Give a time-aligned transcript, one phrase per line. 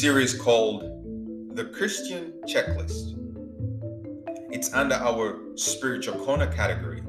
[0.00, 0.80] Series called
[1.54, 3.18] The Christian Checklist.
[4.50, 7.02] It's under our Spiritual Corner category.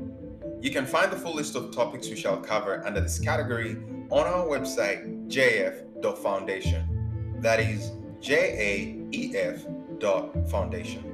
[0.60, 3.78] You can find the full list of topics we shall cover under this category
[4.10, 7.38] on our website, jaef.foundation.
[7.40, 9.66] That is J A E F
[10.00, 11.06] dot foundation.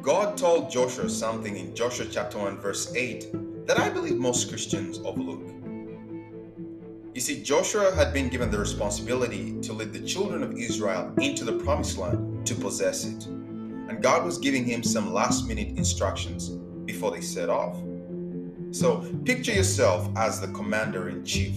[0.00, 5.00] God told Joshua something in Joshua chapter 1, verse 8 that I believe most Christians
[5.04, 5.55] overlook.
[7.16, 11.46] You see, Joshua had been given the responsibility to lead the children of Israel into
[11.46, 13.24] the promised land to possess it.
[13.24, 16.50] And God was giving him some last minute instructions
[16.84, 17.78] before they set off.
[18.70, 21.56] So picture yourself as the commander in chief.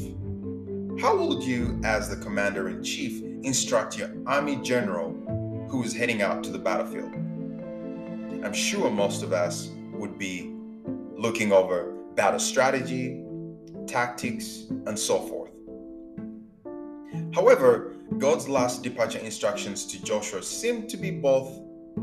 [1.02, 5.12] How would you, as the commander in chief, instruct your army general
[5.70, 7.14] who is heading out to the battlefield?
[8.46, 10.56] I'm sure most of us would be
[11.18, 13.26] looking over battle strategy,
[13.90, 15.52] tactics, and so forth.
[17.34, 21.60] However, God's last departure instructions to Joshua seem to be both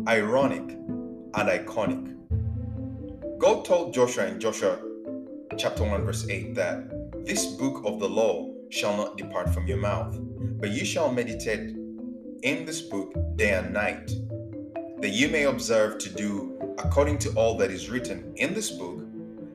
[0.08, 2.12] ironic and iconic.
[3.38, 4.78] God told Joshua in Joshua
[5.58, 9.78] chapter 1 verse 8 that this book of the law shall not depart from your
[9.78, 10.16] mouth,
[10.60, 11.76] but you shall meditate
[12.42, 14.10] in this book day and night,
[15.00, 19.05] that you may observe to do according to all that is written in this book,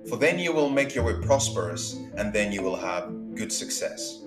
[0.09, 4.24] for then you will make your way prosperous, and then you will have good success.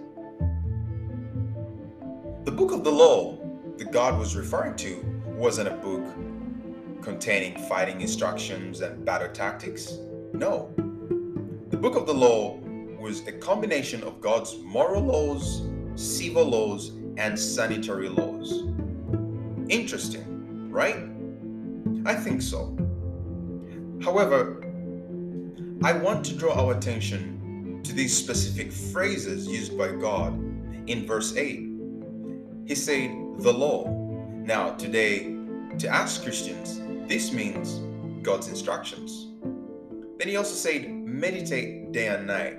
[2.44, 3.38] The book of the law
[3.78, 6.04] that God was referring to wasn't a book
[7.02, 9.98] containing fighting instructions and battle tactics.
[10.32, 10.72] No.
[11.70, 12.58] The book of the law
[12.98, 15.66] was a combination of God's moral laws,
[15.96, 18.64] civil laws, and sanitary laws.
[19.68, 21.08] Interesting, right?
[22.06, 22.76] I think so.
[24.02, 24.64] However,
[25.82, 30.32] I want to draw our attention to these specific phrases used by God
[30.88, 31.68] in verse 8.
[32.66, 33.88] He said, the law.
[34.32, 35.36] Now, today,
[35.78, 37.80] to us Christians, this means
[38.22, 39.28] God's instructions.
[40.18, 42.58] Then he also said, meditate day and night.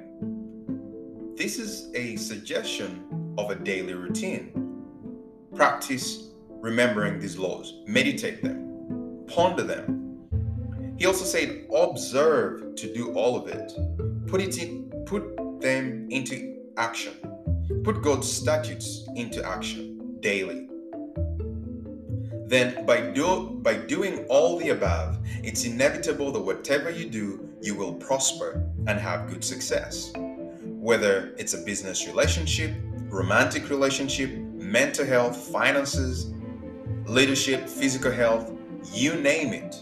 [1.35, 4.51] This is a suggestion of a daily routine.
[5.55, 10.04] Practice remembering these laws, meditate them, ponder them.
[10.97, 13.73] He also said, observe to do all of it.
[14.27, 17.13] Put it in, put them into action.
[17.83, 20.69] Put God's statutes into action daily.
[22.47, 27.73] Then by do by doing all the above, it's inevitable that whatever you do, you
[27.73, 30.13] will prosper and have good success.
[30.61, 32.71] Whether it's a business relationship,
[33.09, 36.31] romantic relationship, mental health, finances,
[37.07, 38.51] leadership, physical health,
[38.93, 39.81] you name it.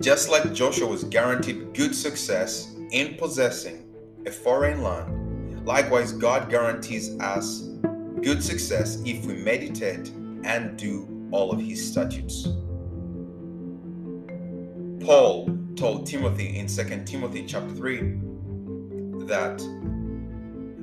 [0.00, 3.84] Just like Joshua was guaranteed good success in possessing
[4.26, 7.62] a foreign land, likewise, God guarantees us
[8.22, 10.10] good success if we meditate
[10.44, 12.46] and do all of his statutes.
[15.04, 17.98] Paul told Timothy in 2 Timothy chapter 3
[19.26, 19.60] that,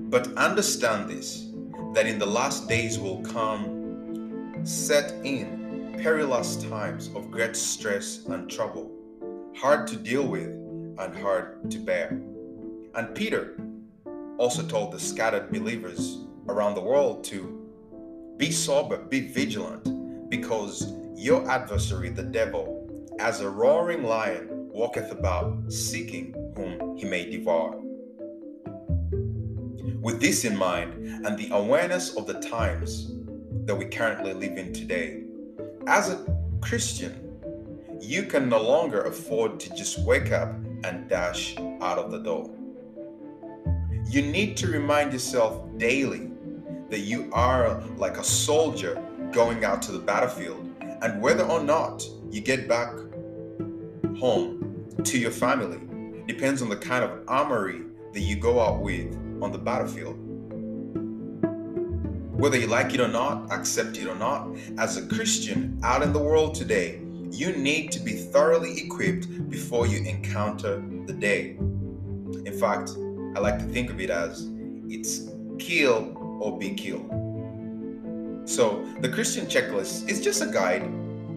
[0.10, 1.52] but understand this,
[1.94, 8.50] that in the last days will come set in perilous times of great stress and
[8.50, 8.95] trouble
[9.58, 12.22] hard to deal with and hard to bear.
[12.94, 13.58] And Peter
[14.38, 16.20] also told the scattered believers
[16.50, 17.62] around the world to
[18.38, 22.82] be sober, be vigilant, because your adversary, the devil,
[23.20, 27.80] as a roaring lion, walketh about seeking whom he may devour.
[30.02, 33.14] With this in mind and the awareness of the times
[33.66, 35.24] that we currently live in today,
[35.88, 36.26] as a
[36.62, 37.25] Christian,
[38.02, 40.54] you can no longer afford to just wake up
[40.84, 42.50] and dash out of the door.
[44.08, 46.30] You need to remind yourself daily
[46.90, 50.70] that you are like a soldier going out to the battlefield,
[51.02, 52.94] and whether or not you get back
[54.18, 55.80] home to your family
[56.28, 57.82] depends on the kind of armory
[58.14, 60.18] that you go out with on the battlefield.
[62.40, 66.14] Whether you like it or not, accept it or not, as a Christian out in
[66.14, 67.02] the world today,
[67.32, 71.58] you need to be thoroughly equipped before you encounter the day.
[72.46, 72.92] In fact,
[73.36, 74.50] I like to think of it as
[74.88, 75.30] it's
[75.60, 77.10] kill or be killed.
[78.46, 80.84] So, the Christian checklist is just a guide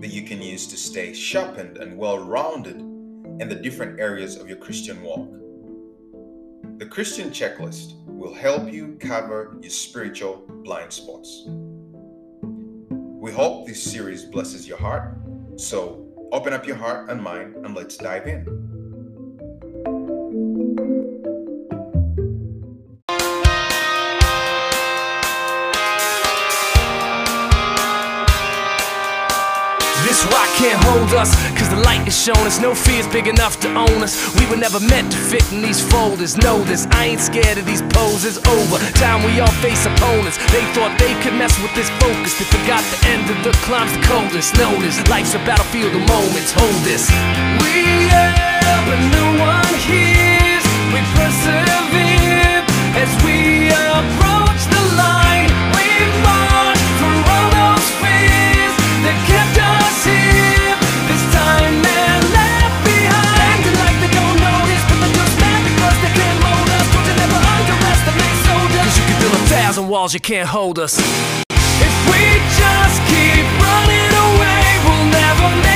[0.00, 4.48] that you can use to stay sharpened and well rounded in the different areas of
[4.48, 5.28] your Christian walk.
[6.78, 11.44] The Christian checklist will help you cover your spiritual blind spots.
[13.20, 15.18] We hope this series blesses your heart
[15.58, 18.44] so open up your heart and mind and let's dive in.
[30.04, 32.60] This rock can't hold us, cause the light is shown us.
[32.60, 34.18] No fear's big enough to own us.
[34.34, 36.36] We were never meant to fit in these folders.
[36.36, 38.42] Know this, I ain't scared of these poses.
[38.44, 40.36] Over time, we all face opponents.
[40.50, 42.34] They thought they could mess with this focus.
[42.38, 44.58] They forgot the end of the climb's the coldest.
[44.58, 46.50] Notice, life's a battlefield of moments.
[46.50, 47.06] Hold this.
[47.62, 50.66] We yell, but no one hears.
[50.90, 51.87] We persevere
[69.88, 70.98] walls, you can't hold us.
[70.98, 72.22] If we
[72.60, 75.67] just keep running away, we'll never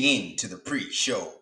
[0.00, 1.34] tuning in to the pre show.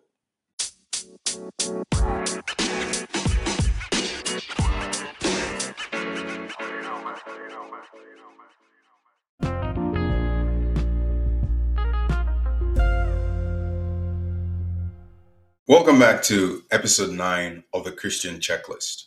[15.67, 19.05] Welcome back to episode 9 of the Christian Checklist.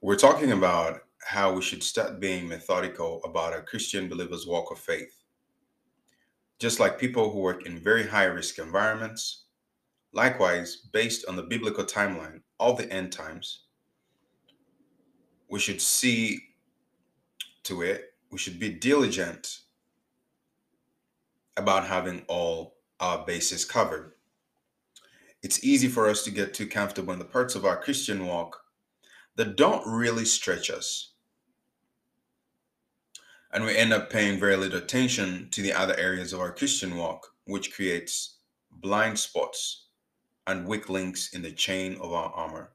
[0.00, 4.78] We're talking about how we should start being methodical about a Christian believer's walk of
[4.78, 5.19] faith.
[6.60, 9.44] Just like people who work in very high risk environments,
[10.12, 13.64] likewise, based on the biblical timeline of the end times,
[15.48, 16.38] we should see
[17.64, 19.60] to it, we should be diligent
[21.56, 24.12] about having all our bases covered
[25.42, 28.62] it's easy for us to get too comfortable in the parts of our Christian walk
[29.36, 31.09] that don't really stretch us.
[33.52, 36.96] And we end up paying very little attention to the other areas of our Christian
[36.96, 38.36] walk, which creates
[38.70, 39.86] blind spots
[40.46, 42.72] and weak links in the chain of our armor.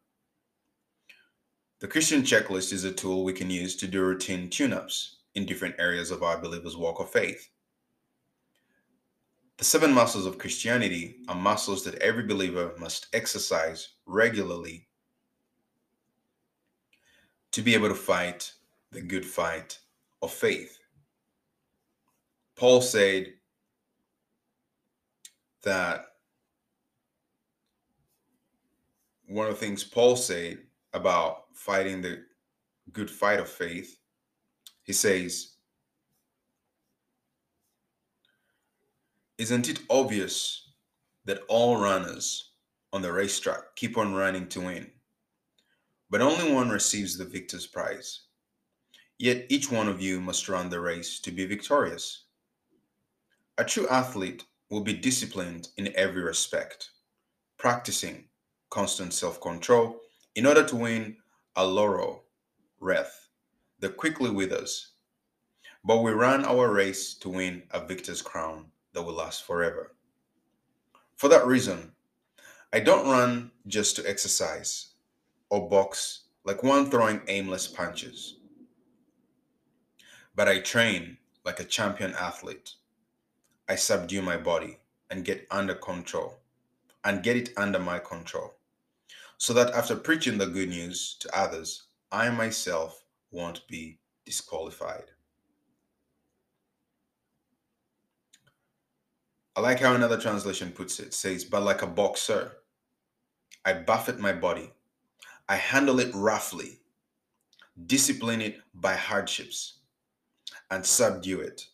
[1.80, 5.46] The Christian checklist is a tool we can use to do routine tune ups in
[5.46, 7.50] different areas of our believer's walk of faith.
[9.58, 14.88] The seven muscles of Christianity are muscles that every believer must exercise regularly
[17.52, 18.52] to be able to fight
[18.92, 19.80] the good fight
[20.26, 20.80] of faith.
[22.56, 23.34] Paul said
[25.64, 26.06] that
[29.28, 30.60] one of the things Paul said
[30.94, 32.24] about fighting the
[32.92, 33.98] good fight of faith,
[34.84, 35.56] he says,
[39.38, 40.72] Isn't it obvious
[41.26, 42.54] that all runners
[42.94, 44.90] on the racetrack keep on running to win,
[46.10, 48.25] but only one receives the victor's prize?
[49.18, 52.26] Yet each one of you must run the race to be victorious.
[53.58, 56.90] A true athlete will be disciplined in every respect,
[57.58, 58.28] practicing
[58.70, 60.02] constant self control
[60.36, 61.18] in order to win
[61.56, 62.26] a laurel
[62.82, 63.30] wreath
[63.80, 64.92] that quickly withers.
[65.86, 69.96] But we run our race to win a victor's crown that will last forever.
[71.16, 71.94] For that reason,
[72.74, 74.96] I don't run just to exercise
[75.50, 78.38] or box like one throwing aimless punches,
[80.36, 82.74] but I train like a champion athlete.
[83.70, 84.78] I subdue my body
[85.10, 86.40] and get under control
[87.04, 88.56] and get it under my control
[89.38, 95.06] so that after preaching the good news to others, I myself won't be disqualified.
[99.56, 102.52] I like how another translation puts it, says, but like a boxer,
[103.64, 104.72] I buffet my body.
[105.48, 106.80] I handle it roughly,
[107.86, 109.80] discipline it by hardships,
[110.72, 111.68] and subdue it,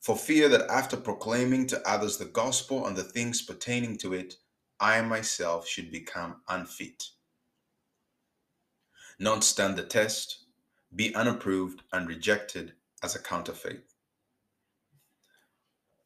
[0.00, 4.36] for fear that after proclaiming to others the gospel and the things pertaining to it,
[4.78, 7.04] I myself should become unfit.
[9.18, 10.44] Not stand the test,
[10.94, 12.72] be unapproved and rejected
[13.02, 13.84] as a counterfeit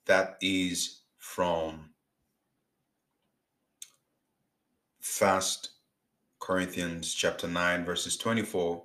[0.07, 1.91] that is from
[5.01, 5.71] First
[6.41, 8.83] Corinthians chapter 9 verses 24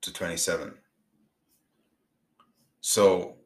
[0.00, 0.74] to 27.
[2.82, 3.36] So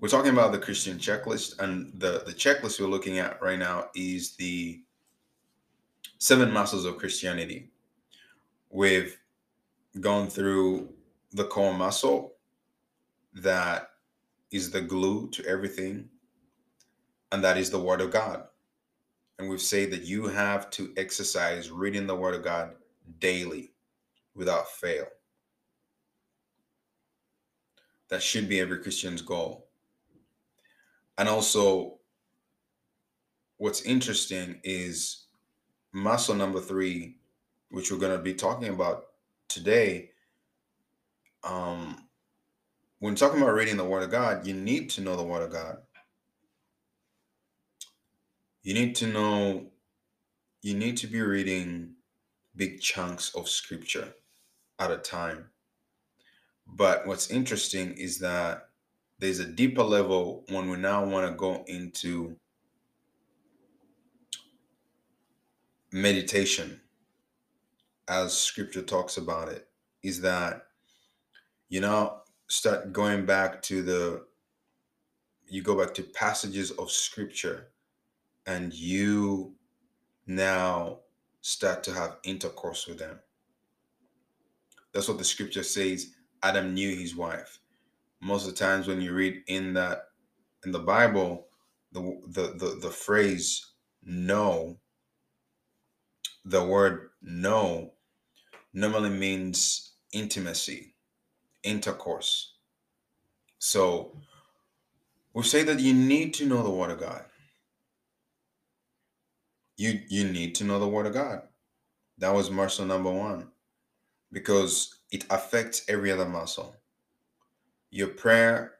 [0.00, 3.90] we're talking about the Christian checklist and the the checklist we're looking at right now
[3.94, 4.80] is the
[6.16, 7.70] seven muscles of Christianity.
[8.70, 9.14] We've
[10.00, 10.88] gone through
[11.32, 12.32] the core muscle
[13.34, 13.90] that
[14.52, 16.08] is the glue to everything,
[17.30, 18.44] and that is the Word of God.
[19.38, 22.70] And we've said that you have to exercise reading the Word of God
[23.18, 23.72] daily
[24.34, 25.08] without fail.
[28.10, 29.68] That should be every Christian's goal.
[31.18, 31.98] And also,
[33.58, 35.26] what's interesting is
[35.92, 37.16] muscle number three,
[37.70, 39.06] which we're going to be talking about
[39.48, 40.10] today.
[41.44, 42.08] Um,
[43.00, 45.52] when talking about reading the Word of God, you need to know the Word of
[45.52, 45.78] God.
[48.62, 49.66] You need to know,
[50.62, 51.94] you need to be reading
[52.56, 54.12] big chunks of scripture
[54.78, 55.46] at a time.
[56.68, 58.68] But what's interesting is that
[59.18, 62.36] there's a deeper level when we now want to go into
[65.92, 66.80] meditation,
[68.06, 69.68] as scripture talks about it,
[70.02, 70.66] is that,
[71.68, 74.24] you know, start going back to the
[75.50, 77.68] you go back to passages of scripture
[78.46, 79.54] and you
[80.26, 80.98] now
[81.40, 83.18] start to have intercourse with them.
[84.92, 87.58] That's what the scripture says adam knew his wife
[88.20, 90.08] most of the times when you read in that
[90.64, 91.46] in the Bible,
[91.92, 94.78] the the the, the phrase know,
[96.44, 97.92] the word know
[98.72, 100.94] normally means intimacy,
[101.62, 102.54] intercourse.
[103.58, 104.16] So
[105.32, 107.24] we say that you need to know the word of God.
[109.76, 111.42] You you need to know the word of God.
[112.18, 113.48] That was muscle number one.
[114.32, 116.76] Because it affects every other muscle.
[117.90, 118.74] Your prayer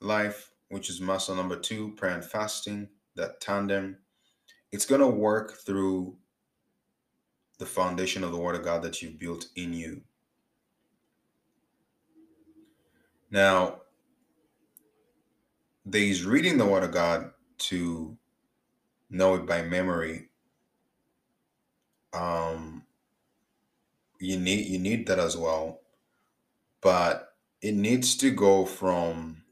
[0.00, 3.98] life, which is muscle number two, prayer and fasting, that tandem,
[4.72, 6.16] it's going to work through
[7.58, 10.00] the foundation of the Word of God that you've built in you.
[13.30, 13.82] Now,
[15.84, 18.16] there's reading the Word of God to
[19.10, 20.28] know it by memory.
[22.12, 22.79] Um,
[24.20, 25.80] you need you need that as well,
[26.80, 29.42] but it needs to go from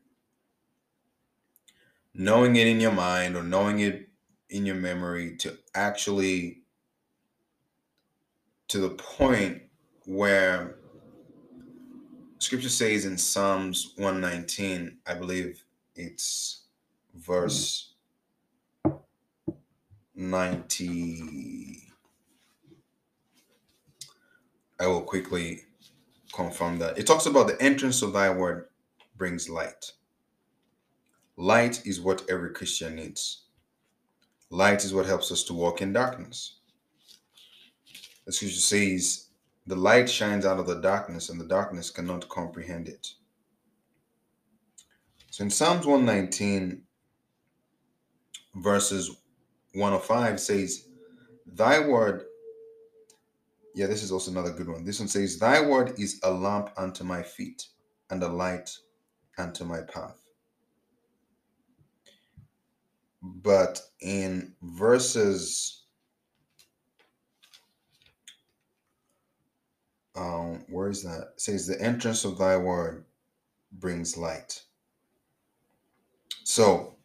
[2.14, 4.08] knowing it in your mind or knowing it
[4.50, 6.62] in your memory to actually
[8.68, 9.62] to the point
[10.04, 10.76] where
[12.38, 16.62] scripture says in Psalms 119, I believe it's
[17.14, 17.94] verse
[18.86, 18.98] mm.
[20.14, 21.87] 90.
[24.80, 25.62] I will quickly
[26.32, 26.98] confirm that.
[26.98, 28.66] It talks about the entrance of thy word
[29.16, 29.92] brings light.
[31.36, 33.44] Light is what every Christian needs.
[34.50, 36.58] Light is what helps us to walk in darkness.
[38.26, 39.28] The scripture says,
[39.68, 43.06] the light shines out of the darkness, and the darkness cannot comprehend it.
[45.30, 46.82] So in Psalms 119,
[48.54, 49.10] verses
[49.74, 50.88] 105 says,
[51.46, 52.24] Thy word,
[53.78, 54.84] yeah, this is also another good one.
[54.84, 57.68] This one says, Thy word is a lamp unto my feet
[58.10, 58.76] and a light
[59.38, 60.18] unto my path.
[63.22, 65.84] But in verses
[70.16, 73.04] um where is that it says the entrance of thy word
[73.70, 74.62] brings light
[76.42, 76.96] so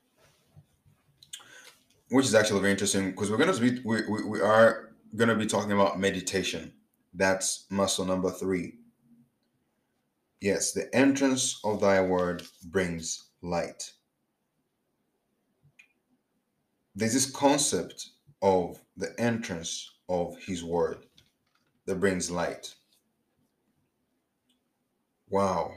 [2.10, 4.83] which is actually very interesting because we're going to be we, we, we are
[5.16, 6.74] going to be talking about meditation.
[7.14, 8.80] That's muscle number three.
[10.42, 13.92] Yes the entrance of thy word brings light.
[16.96, 18.10] There's this concept
[18.42, 21.06] of the entrance of his word
[21.86, 22.76] that brings light.
[25.30, 25.76] Wow.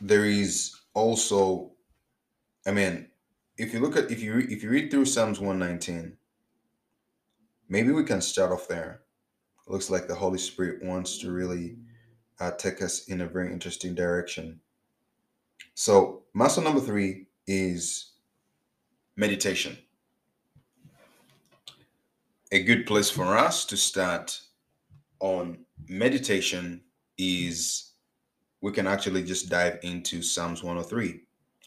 [0.00, 1.72] There is also,
[2.66, 3.07] I mean,
[3.58, 6.16] if you look at if you if you read through Psalms 119,
[7.68, 9.02] maybe we can start off there.
[9.66, 11.76] It looks like the Holy Spirit wants to really
[12.40, 14.60] uh, take us in a very interesting direction.
[15.74, 18.12] So, muscle number three is
[19.16, 19.76] meditation.
[22.52, 24.40] A good place for us to start
[25.20, 26.82] on meditation
[27.18, 27.92] is
[28.62, 31.20] we can actually just dive into Psalms 103.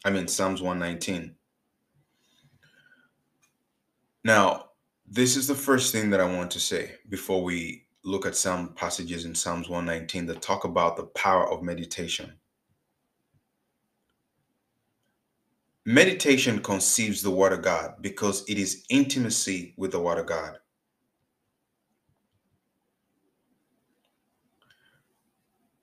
[0.04, 1.36] I mean, Psalms 119.
[4.24, 4.66] Now,
[5.06, 8.74] this is the first thing that I want to say before we look at some
[8.74, 12.32] passages in Psalms 119 that talk about the power of meditation.
[15.84, 20.58] Meditation conceives the Word of God because it is intimacy with the Word of God.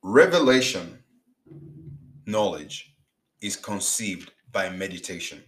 [0.01, 1.03] Revelation
[2.25, 2.95] knowledge
[3.41, 5.43] is conceived by meditation.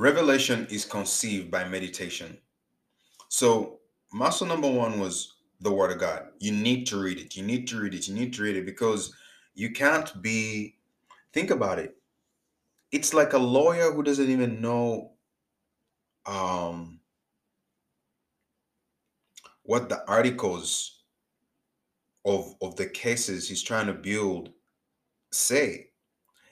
[0.00, 2.38] Revelation is conceived by meditation.
[3.28, 3.80] So,
[4.14, 6.28] muscle number one was the Word of God.
[6.38, 7.36] You need to read it.
[7.36, 8.08] You need to read it.
[8.08, 9.12] You need to read it because
[9.54, 10.78] you can't be,
[11.34, 11.96] think about it.
[12.90, 15.10] It's like a lawyer who doesn't even know
[16.24, 16.98] um,
[19.64, 21.02] what the articles
[22.24, 24.48] of of the cases he's trying to build
[25.30, 25.90] say.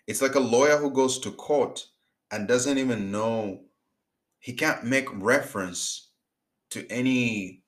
[0.07, 1.87] It's like a lawyer who goes to court
[2.31, 3.65] and doesn't even know
[4.41, 6.11] he can't make reference
[6.71, 7.63] to any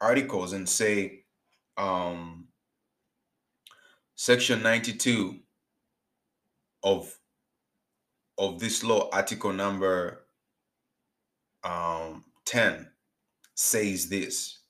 [0.00, 1.24] articles and say
[1.76, 2.48] um
[4.14, 5.40] section 92
[6.82, 7.18] of
[8.38, 10.26] of this law article number
[11.64, 12.90] um 10
[13.54, 14.60] says this.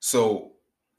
[0.00, 0.49] So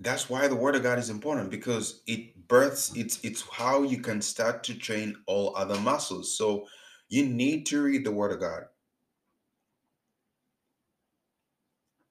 [0.02, 4.00] that's why the word of God is important because it births it's it's how you
[4.00, 6.38] can start to train all other muscles.
[6.38, 6.68] So
[7.10, 8.64] you need to read the word of God.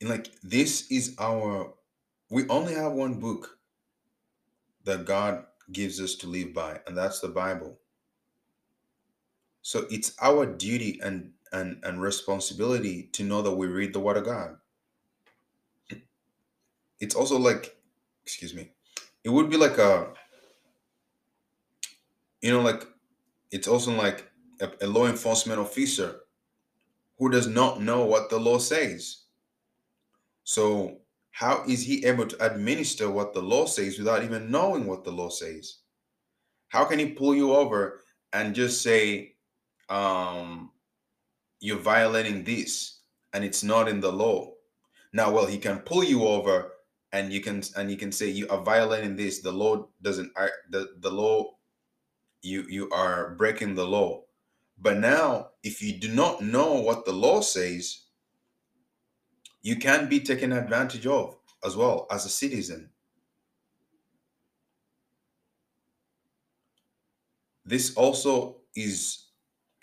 [0.00, 1.74] And like this is our
[2.31, 3.59] we only have one book
[4.85, 7.79] that God gives us to live by, and that's the Bible.
[9.62, 14.16] So it's our duty and and, and responsibility to know that we read the word
[14.16, 14.57] of God.
[17.00, 17.76] It's also like,
[18.30, 18.70] excuse me,
[19.24, 20.12] it would be like a
[22.40, 22.86] you know, like
[23.50, 26.20] it's also like a, a law enforcement officer
[27.18, 29.24] who does not know what the law says.
[30.44, 30.98] So,
[31.32, 35.10] how is he able to administer what the law says without even knowing what the
[35.10, 35.78] law says?
[36.68, 39.34] How can he pull you over and just say,
[39.88, 40.70] um,
[41.60, 43.00] you're violating this
[43.32, 44.52] and it's not in the law?
[45.12, 46.72] Now, well, he can pull you over
[47.12, 49.40] and you can and you can say you are violating this.
[49.40, 50.32] The law doesn't
[50.70, 51.56] the, the law
[52.42, 54.22] you you are breaking the law.
[54.78, 58.04] But now, if you do not know what the law says,
[59.62, 62.90] you can be taken advantage of as well as a citizen.
[67.64, 69.26] This also is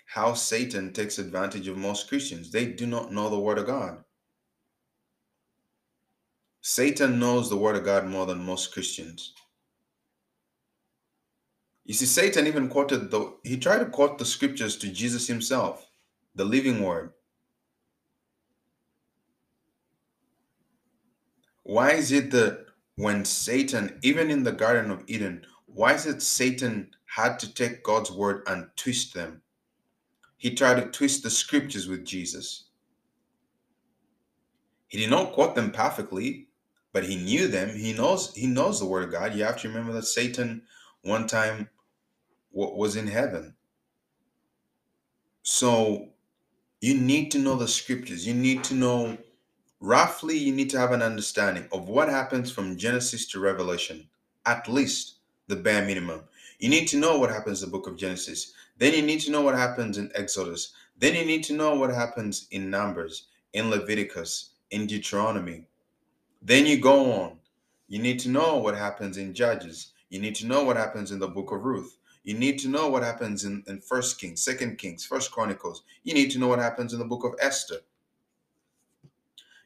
[0.06, 2.50] how Satan takes advantage of most Christians.
[2.50, 4.02] They do not know the Word of God.
[6.68, 9.32] Satan knows the Word of God more than most Christians.
[11.86, 15.86] You see, Satan even quoted the, he tried to quote the scriptures to Jesus himself,
[16.34, 17.14] the living word.
[21.62, 26.20] Why is it that when Satan, even in the Garden of Eden, why is it
[26.20, 29.40] Satan had to take God's word and twist them?
[30.36, 32.64] He tried to twist the scriptures with Jesus.
[34.88, 36.47] He did not quote them perfectly,
[36.92, 37.70] but he knew them.
[37.76, 39.34] He knows he knows the word of God.
[39.34, 40.62] You have to remember that Satan
[41.02, 41.68] one time
[42.50, 43.54] was in heaven.
[45.42, 46.08] So
[46.80, 48.26] you need to know the scriptures.
[48.26, 49.18] You need to know
[49.80, 54.08] roughly, you need to have an understanding of what happens from Genesis to Revelation,
[54.46, 56.22] at least the bare minimum.
[56.58, 58.52] You need to know what happens in the book of Genesis.
[58.78, 60.72] Then you need to know what happens in Exodus.
[60.98, 65.64] Then you need to know what happens in Numbers, in Leviticus, in Deuteronomy.
[66.42, 67.38] Then you go on.
[67.88, 69.92] You need to know what happens in Judges.
[70.10, 71.96] You need to know what happens in the book of Ruth.
[72.22, 75.82] You need to know what happens in, in First Kings, Second Kings, First Chronicles.
[76.04, 77.78] You need to know what happens in the book of Esther.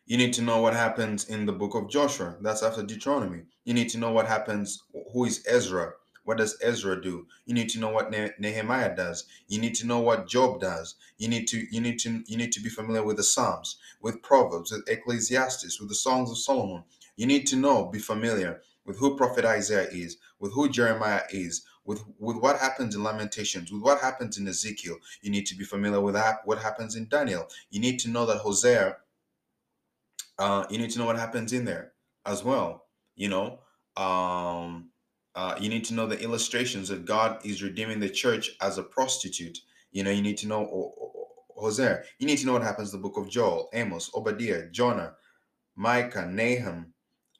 [0.06, 2.36] You need to know what happens in the book of Joshua.
[2.40, 3.42] That's after Deuteronomy.
[3.64, 4.82] You need to know what happens.
[5.12, 5.92] Who is Ezra?
[6.24, 7.26] What does Ezra do?
[7.46, 9.24] You need to know what ne- Nehemiah does.
[9.48, 10.94] You need to know what Job does.
[11.18, 14.22] You need to you need to you need to be familiar with the Psalms, with
[14.22, 16.84] Proverbs, with Ecclesiastes, with the Songs of Solomon.
[17.16, 21.64] You need to know, be familiar with who Prophet Isaiah is, with who Jeremiah is,
[21.84, 25.64] with with what happens in lamentations with what happens in ezekiel you need to be
[25.64, 28.96] familiar with that what happens in daniel you need to know that hosea
[30.38, 31.92] uh, you need to know what happens in there
[32.24, 33.58] as well you know
[33.96, 34.90] um,
[35.34, 38.82] uh, you need to know the illustrations that god is redeeming the church as a
[38.82, 39.58] prostitute
[39.92, 40.92] you know you need to know
[41.56, 45.14] hosea you need to know what happens in the book of joel amos obadiah jonah
[45.76, 46.92] micah nahum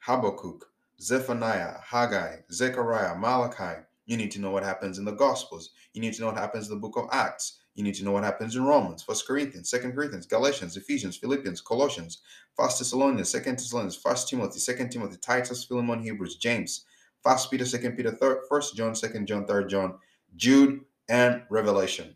[0.05, 0.65] habakkuk
[0.99, 5.69] zephaniah haggai zechariah malachi you need to know what happens in the Gospels.
[5.93, 7.59] You need to know what happens in the book of Acts.
[7.75, 11.61] You need to know what happens in Romans, First Corinthians, Second Corinthians, Galatians, Ephesians, Philippians,
[11.61, 12.21] Colossians,
[12.55, 16.85] First Thessalonians, Second Thessalonians, First Timothy, Second Timothy, Titus, Philemon, Hebrews, James,
[17.23, 19.95] First Peter, Second Peter, Third, First John, Second John, Third John,
[20.35, 22.15] Jude, and Revelation.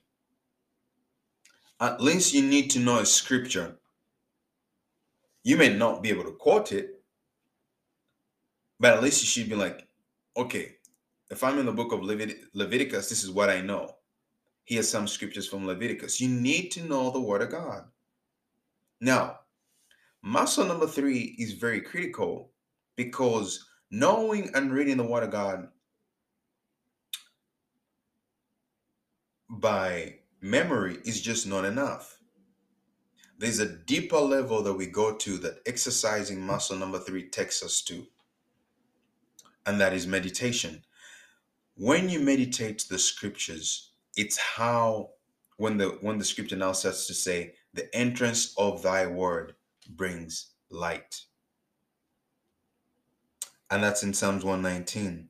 [1.80, 3.78] At least you need to know scripture.
[5.44, 7.02] You may not be able to quote it,
[8.80, 9.88] but at least you should be like,
[10.36, 10.76] okay,
[11.30, 13.96] if I'm in the book of Levit- Leviticus, this is what I know.
[14.66, 16.20] Here's some scriptures from Leviticus.
[16.20, 17.84] You need to know the word of God.
[19.00, 19.40] Now,
[20.22, 22.52] muscle number three is very critical
[22.96, 25.70] because knowing and reading the word of God
[29.50, 32.18] by memory is just not enough.
[33.40, 37.82] There's a deeper level that we go to that exercising muscle number three takes us
[37.84, 38.08] to,
[39.66, 40.82] and that is meditation
[41.76, 45.10] when you meditate the scriptures it's how
[45.58, 49.56] when the when the scripture now starts to say the entrance of thy word
[49.90, 51.22] brings light
[53.70, 55.30] and that's in psalms 119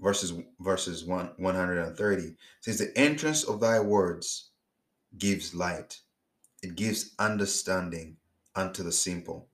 [0.00, 4.50] verses verses 1 130 it says the entrance of thy words
[5.18, 6.00] gives light.
[6.62, 8.16] It gives understanding
[8.54, 9.48] unto the simple.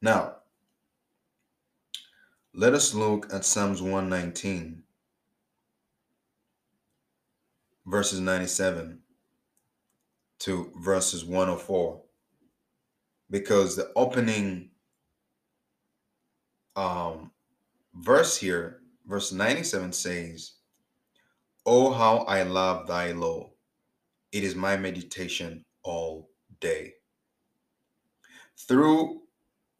[0.00, 0.36] Now
[2.54, 4.82] let us look at Psalms 119,
[7.86, 9.00] verses 97
[10.40, 12.02] to verses 104.
[13.30, 14.70] because the opening
[16.78, 17.32] um,
[17.92, 20.52] verse here, verse 97 says,
[21.66, 23.50] Oh, how I love thy law.
[24.30, 26.94] It is my meditation all day.
[28.56, 29.22] Through,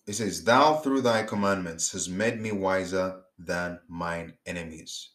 [0.07, 5.11] it says, Thou through thy commandments has made me wiser than mine enemies,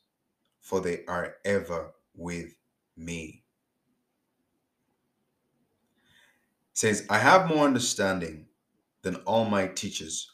[0.61, 2.55] for they are ever with
[2.95, 3.43] me.
[6.71, 8.45] It says, I have more understanding
[9.01, 10.32] than all my teachers,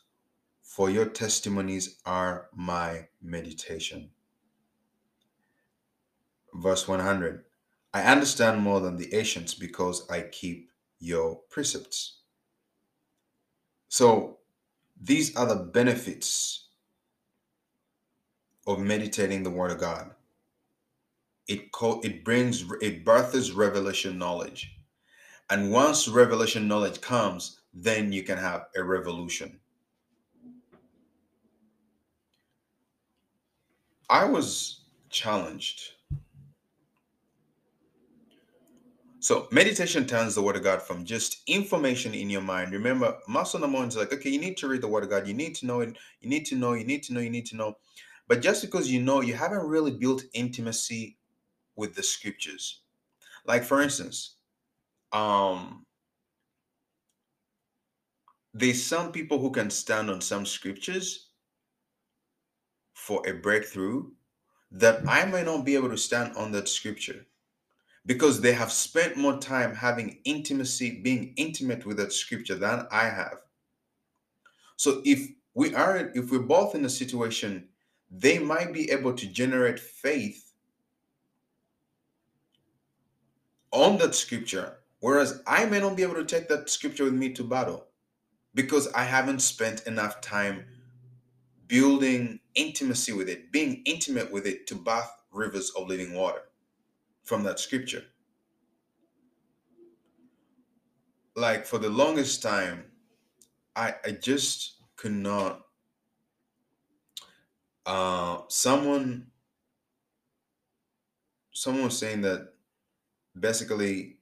[0.80, 4.10] for your testimonies are my meditation.
[6.54, 7.44] Verse 100
[7.94, 10.70] I understand more than the ancients because I keep
[11.02, 12.22] your precepts.
[13.90, 14.38] So,
[15.02, 16.70] these are the benefits
[18.66, 20.12] of meditating the Word of God.
[21.50, 24.78] It, co- it brings, it births revelation knowledge.
[25.50, 29.60] And once revelation knowledge comes, then you can have a revolution.
[34.10, 35.94] I was challenged.
[39.20, 42.72] So meditation turns the word of God from just information in your mind.
[42.72, 45.28] Remember, Master Namon is like, okay, you need to read the word of God.
[45.28, 45.98] You need to know it.
[46.22, 47.76] You need to know, you need to know, you need to know.
[48.28, 51.18] But just because you know, you haven't really built intimacy
[51.76, 52.82] with the scriptures.
[53.46, 54.36] Like for instance,
[55.12, 55.86] um
[58.54, 61.29] there's some people who can stand on some scriptures
[63.00, 64.12] for a breakthrough
[64.72, 67.26] that I may not be able to stand on that scripture
[68.06, 73.06] because they have spent more time having intimacy, being intimate with that scripture than I
[73.06, 73.38] have.
[74.76, 77.70] So if we are, if we're both in a situation,
[78.12, 80.52] they might be able to generate faith
[83.72, 87.34] on that scripture, whereas I may not be able to take that scripture with me
[87.34, 87.88] to battle
[88.54, 90.66] because I haven't spent enough time
[91.70, 96.44] building intimacy with it, being intimate with it to bath rivers of living water
[97.24, 98.06] from that scripture.
[101.36, 102.86] Like for the longest time,
[103.76, 105.62] I I just could not.
[107.86, 109.28] Uh, someone
[111.54, 112.54] someone was saying that
[113.40, 114.20] basically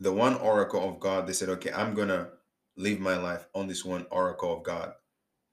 [0.00, 1.26] the one oracle of God.
[1.26, 2.30] They said, okay, I'm gonna
[2.76, 4.94] live my life on this one oracle of God.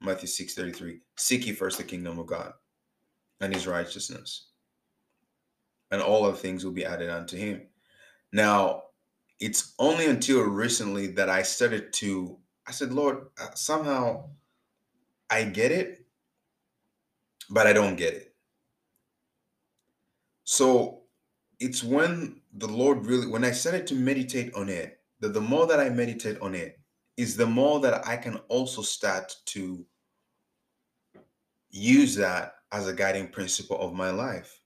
[0.02, 1.00] Matthew 6 33.
[1.18, 2.54] Seek ye first the kingdom of God
[3.42, 4.48] and his righteousness,
[5.92, 7.68] and all other things will be added unto him.
[8.32, 8.84] Now,
[9.40, 14.30] it's only until recently that I started to, I said, Lord, uh, somehow
[15.30, 16.06] I get it,
[17.50, 18.36] but I don't get it.
[20.44, 21.04] So
[21.60, 25.68] it's when the Lord really, when I started to meditate on it, that the more
[25.68, 26.79] that I meditate on it,
[27.20, 29.86] is the more that I can also start to
[31.70, 34.62] use that as a guiding principle of my life.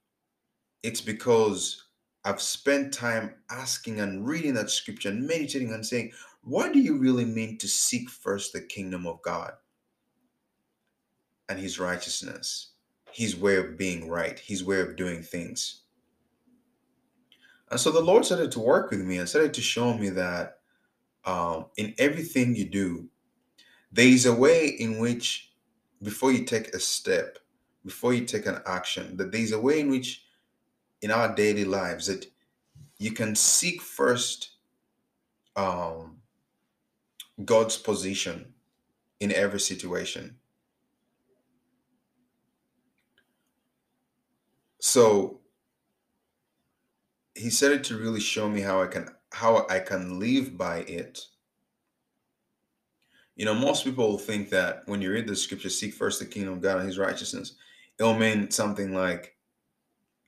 [0.84, 1.86] It's because
[2.24, 6.12] I've spent time asking and reading that scripture and meditating and saying,
[6.42, 9.54] what do you really mean to seek first the kingdom of God
[11.48, 12.74] and his righteousness,
[13.10, 15.80] his way of being right, his way of doing things?
[17.72, 20.58] And so the Lord started to work with me and started to show me that
[21.24, 23.08] um, in everything you do,
[23.92, 25.52] there is a way in which,
[26.02, 27.38] before you take a step,
[27.84, 30.24] before you take an action, that there is a way in which
[31.02, 32.26] in our daily lives that
[32.98, 34.52] you can seek first
[35.56, 36.16] um,
[37.44, 38.54] God's position
[39.20, 40.36] in every situation.
[44.80, 45.40] So
[47.34, 51.20] he started to really show me how I can how I can live by it.
[53.34, 56.54] You know, most people think that when you read the scripture, seek first the kingdom
[56.54, 57.56] of God and his righteousness,
[57.98, 59.36] it'll mean something like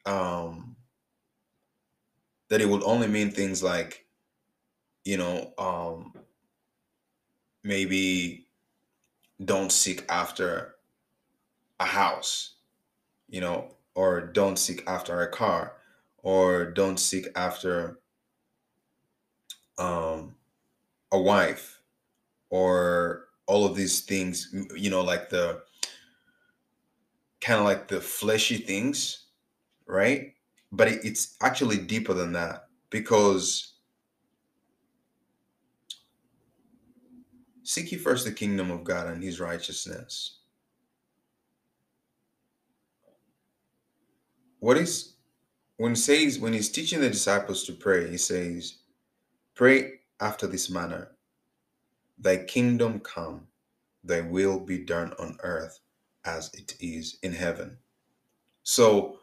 [0.07, 0.77] um
[2.49, 4.07] that it would only mean things like,
[5.05, 6.13] you know, um
[7.63, 8.49] maybe
[9.45, 10.75] don't seek after
[11.79, 12.57] a house,
[13.29, 15.77] you know, or don't seek after a car,
[16.19, 18.01] or don't seek after
[19.79, 20.35] um,
[21.13, 21.81] a wife,
[22.51, 25.63] or all of these things, you know, like the
[27.41, 29.27] kind of like the fleshy things,
[29.87, 30.35] right?
[30.73, 33.75] But it, it's actually deeper than that because
[37.63, 40.39] seek ye first the kingdom of God and his righteousness.
[44.59, 45.15] What is
[45.77, 48.79] when he says when he's teaching the disciples to pray, he says,
[49.57, 51.13] Pray after this manner.
[52.19, 53.47] Thy kingdom come,
[54.05, 55.81] thy will be done on earth
[56.27, 57.79] as it is in heaven.
[58.65, 59.19] So,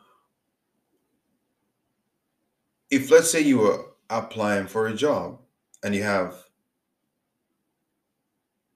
[2.89, 5.39] if let's say you are applying for a job
[5.84, 6.36] and you have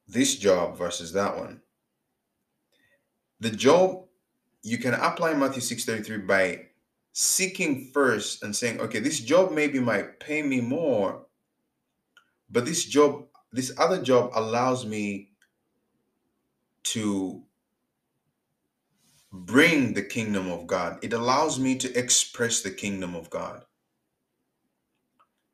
[0.07, 1.61] this job versus that one,
[3.39, 4.05] the job
[4.61, 6.67] you can apply Matthew 6:33 by
[7.13, 11.26] seeking first and saying, okay, this job maybe might pay me more,
[12.49, 15.29] but this job, this other job allows me
[16.83, 17.43] to
[19.31, 20.99] bring the kingdom of God.
[21.01, 23.63] It allows me to express the kingdom of God.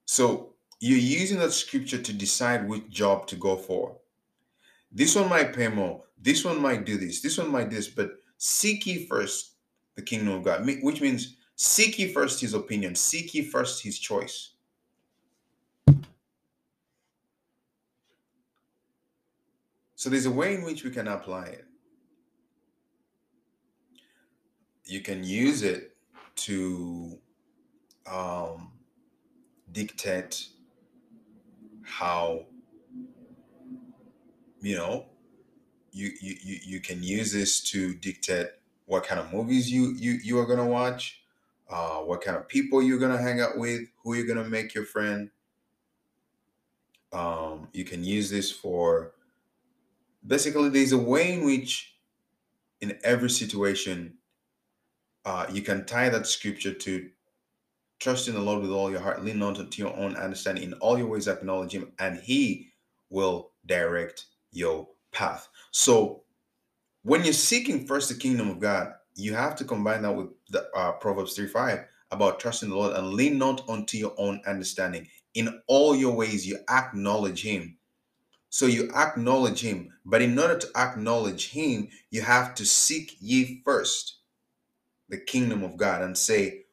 [0.06, 3.98] So you're using that scripture to decide which job to go for.
[4.92, 6.04] This one might pay more.
[6.22, 7.22] This one might do this.
[7.22, 7.88] This one might do this.
[7.88, 9.56] But seek ye first
[9.96, 13.98] the kingdom of God, which means seek ye first his opinion, seek ye first his
[13.98, 14.53] choice.
[20.04, 21.66] So there's a way in which we can apply it.
[24.84, 25.96] You can use it
[26.48, 27.18] to
[28.06, 28.74] um,
[29.72, 30.46] dictate
[31.84, 32.48] how
[34.60, 35.06] you know
[35.94, 36.36] you, you
[36.66, 38.48] you can use this to dictate
[38.88, 41.22] what kind of movies you you you are gonna watch
[41.70, 44.84] uh, what kind of people you're gonna hang out with who you're gonna make your
[44.84, 45.30] friend
[47.14, 49.13] um, you can use this for
[50.26, 51.96] basically there's a way in which
[52.82, 54.16] in every situation
[55.26, 57.10] uh, you can tie that scripture to
[58.00, 60.64] trust in the lord with all your heart lean not to your own understanding.
[60.64, 62.74] In all your ways acknowledge him and he
[63.10, 65.48] will direct your path.
[65.72, 66.24] So
[67.04, 70.68] when you're seeking first the kingdom of god you have to combine that with the
[70.76, 75.08] uh, proverbs 3 5 about trusting the lord and lean not unto your own understanding.
[75.34, 77.78] In all your ways you acknowledge him
[78.54, 79.92] so you acknowledge him.
[80.06, 84.18] But in order to acknowledge him, you have to seek ye first
[85.10, 86.66] the kingdom of God and say,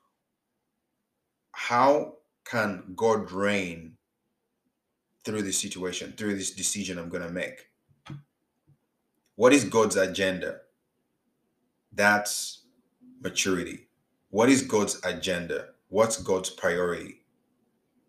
[1.52, 3.96] How can God reign
[5.24, 7.70] through this situation, through this decision I'm going to make?
[9.36, 10.58] What is God's agenda?
[11.94, 12.60] That's
[13.22, 13.88] maturity.
[14.28, 15.68] What is God's agenda?
[15.88, 17.22] What's God's priority?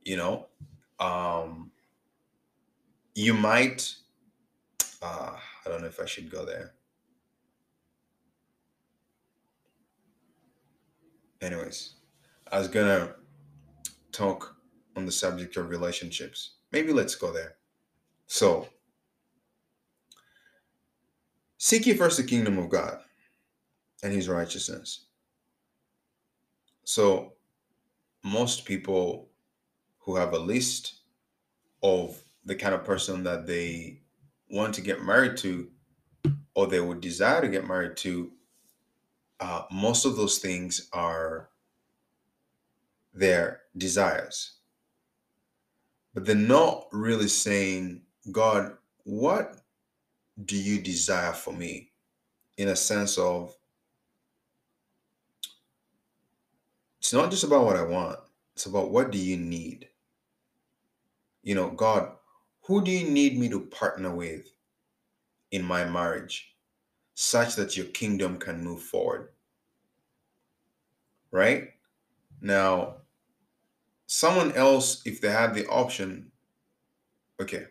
[0.04, 0.48] You know,
[1.00, 1.72] um,
[3.13, 3.95] you might
[5.02, 6.74] uh, i don't know if i should go there.
[11.41, 11.95] Anyways
[12.52, 13.15] i was gonna
[14.12, 14.56] talk
[14.95, 16.56] on the subject of relationships.
[16.71, 17.56] Maybe let's go there.
[18.28, 18.67] So
[21.58, 23.00] seek ye first the kingdom of god
[24.04, 25.06] and his righteousness.
[26.84, 27.34] So
[28.24, 29.30] most people
[30.00, 30.95] who have a list
[31.84, 34.01] of the kind of person that they
[34.49, 35.69] want to get married to
[36.54, 38.32] or they would desire to get married to,
[39.39, 41.49] uh, most of those things are
[43.13, 44.58] their desires.
[46.13, 48.01] But they're not really saying,
[48.32, 48.73] God,
[49.04, 49.56] what
[50.43, 51.91] do you desire for me?
[52.58, 53.56] In a sense of,
[56.99, 58.19] it's not just about what I want,
[58.54, 59.88] it's about what do you need?
[61.43, 62.12] You know, God,
[62.72, 64.54] who do you need me to partner with
[65.52, 66.56] in my marriage
[67.16, 69.28] such that your kingdom can move forward?
[71.32, 71.72] Right?
[72.40, 73.02] Now,
[74.06, 76.32] someone else, if they had the option,
[77.42, 77.66] okay.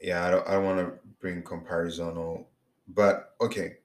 [0.00, 2.46] Yeah, I don't, I don't want to bring comparison or,
[2.86, 3.78] but okay.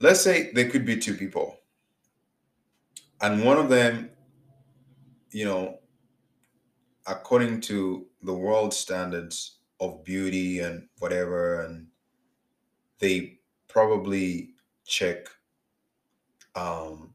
[0.00, 1.60] Let's say there could be two people,
[3.20, 4.08] and one of them,
[5.32, 5.80] you know,
[7.06, 11.88] according to the world standards of beauty and whatever and
[12.98, 14.50] they probably
[14.86, 15.28] check
[16.54, 17.14] um,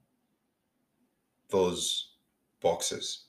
[1.49, 2.15] those
[2.61, 3.25] boxes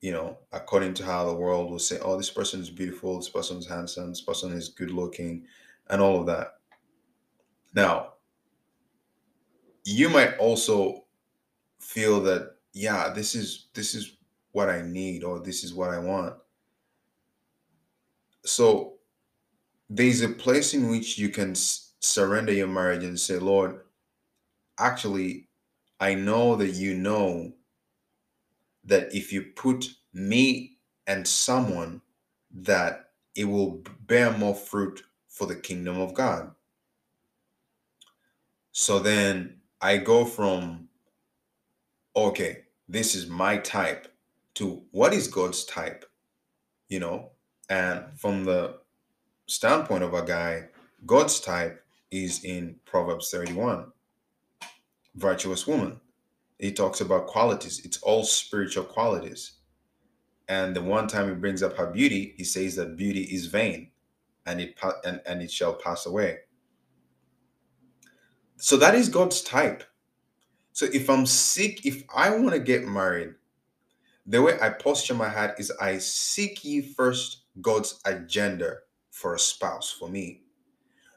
[0.00, 3.28] you know according to how the world will say oh this person is beautiful this
[3.28, 5.46] person is handsome this person is good looking
[5.88, 6.54] and all of that.
[7.74, 8.14] Now
[9.84, 11.04] you might also
[11.80, 14.16] feel that yeah this is this is
[14.52, 16.36] what I need or this is what I want.
[18.44, 18.98] So
[19.90, 23.82] there's a place in which you can s- surrender your marriage and say, Lord,
[24.78, 25.48] actually,
[26.00, 27.54] I know that you know
[28.84, 32.02] that if you put me and someone,
[32.50, 36.54] that it will bear more fruit for the kingdom of God.
[38.72, 40.88] So then I go from,
[42.16, 44.11] okay, this is my type
[44.54, 46.04] to what is God's type?
[46.92, 47.30] you know,
[47.70, 48.74] and from the
[49.46, 50.68] standpoint of a guy,
[51.06, 53.86] God's type is in Proverbs 31.
[55.14, 55.98] Virtuous woman.
[56.58, 57.80] He talks about qualities.
[57.86, 59.52] It's all spiritual qualities.
[60.48, 63.90] And the one time he brings up her beauty, he says that beauty is vain
[64.44, 66.40] and it and, and it shall pass away.
[68.58, 69.82] So that is God's type.
[70.72, 73.34] So if I'm sick, if I want to get married,
[74.26, 78.76] the way I posture my heart is I seek ye first God's agenda
[79.10, 80.42] for a spouse for me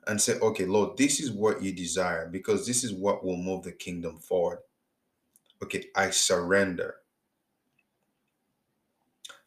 [0.08, 3.64] and say, okay, Lord, this is what you desire because this is what will move
[3.64, 4.60] the kingdom forward.
[5.64, 6.96] Okay, I surrender.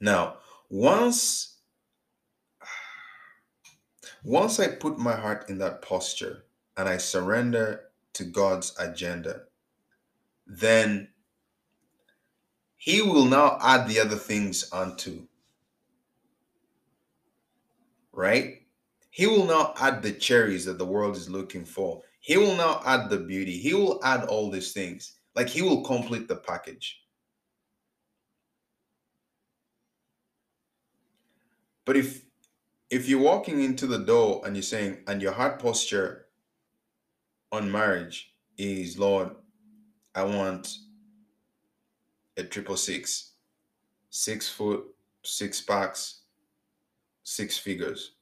[0.01, 0.37] Now,
[0.71, 1.57] once
[4.25, 6.45] once I put my heart in that posture
[6.77, 7.83] and I surrender
[8.15, 9.43] to God's agenda,
[10.47, 11.09] then
[12.79, 15.27] He will now add the other things onto.
[18.13, 18.63] Right?
[19.11, 22.03] He will now add the cherries that the world is looking for.
[22.21, 23.59] He will now add the beauty.
[23.59, 25.17] He will add all these things.
[25.35, 27.03] Like He will complete the package.
[31.85, 32.23] But if
[32.91, 36.27] if you're walking into the door and you're saying, and your heart posture
[37.53, 39.31] on marriage is, Lord,
[40.15, 40.75] I want
[42.39, 43.33] a triple six,
[44.09, 44.85] six foot,
[45.23, 46.21] six packs,
[47.23, 48.13] six figures.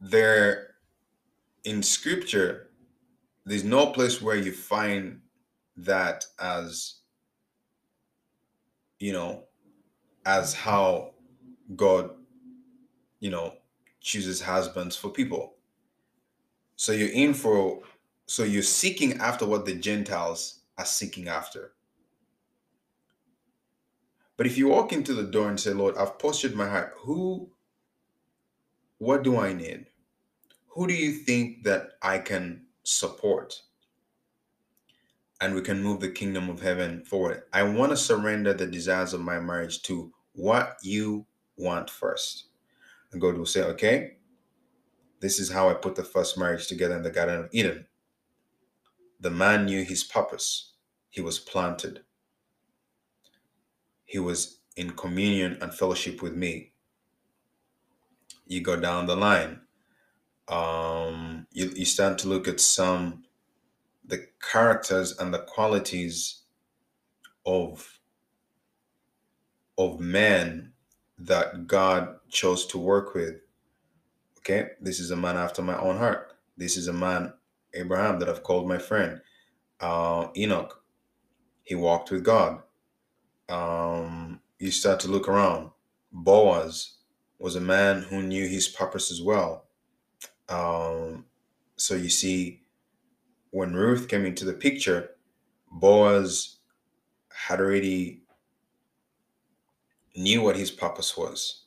[0.00, 0.74] There
[1.64, 2.70] in scripture,
[3.44, 5.20] there's no place where you find
[5.76, 7.00] that as
[9.00, 9.44] you know
[10.26, 11.14] as how
[11.76, 12.10] God,
[13.20, 13.54] you know,
[14.00, 15.54] chooses husbands for people.
[16.76, 17.80] So you're in for,
[18.26, 21.72] so you're seeking after what the Gentiles are seeking after.
[24.36, 27.50] But if you walk into the door and say, Lord, I've postured my heart, who,
[28.98, 29.86] what do I need?
[30.68, 33.62] Who do you think that I can support?
[35.40, 37.42] And we can move the kingdom of heaven forward.
[37.52, 42.46] I want to surrender the desires of my marriage to what you want first.
[43.12, 44.16] And God will say, okay,
[45.20, 47.86] this is how I put the first marriage together in the Garden of Eden.
[49.24, 50.74] The man knew his purpose,
[51.08, 52.02] he was planted,
[54.04, 56.72] he was in communion and fellowship with me.
[58.46, 59.62] You go down the line,
[60.46, 63.24] um, you, you start to look at some
[64.04, 66.42] the characters and the qualities
[67.46, 67.98] of
[69.78, 70.74] of men
[71.16, 73.36] that God chose to work with.
[74.40, 76.34] Okay, this is a man after my own heart.
[76.58, 77.32] This is a man,
[77.74, 79.20] Abraham, that I've called my friend.
[79.80, 80.82] Uh, Enoch,
[81.62, 82.62] he walked with God.
[83.48, 85.70] Um, you start to look around.
[86.12, 86.94] Boaz
[87.38, 89.66] was a man who knew his purpose as well.
[90.48, 91.26] Um,
[91.76, 92.62] so you see,
[93.50, 95.10] when Ruth came into the picture,
[95.70, 96.58] Boaz
[97.28, 98.22] had already
[100.16, 101.64] knew what his purpose was,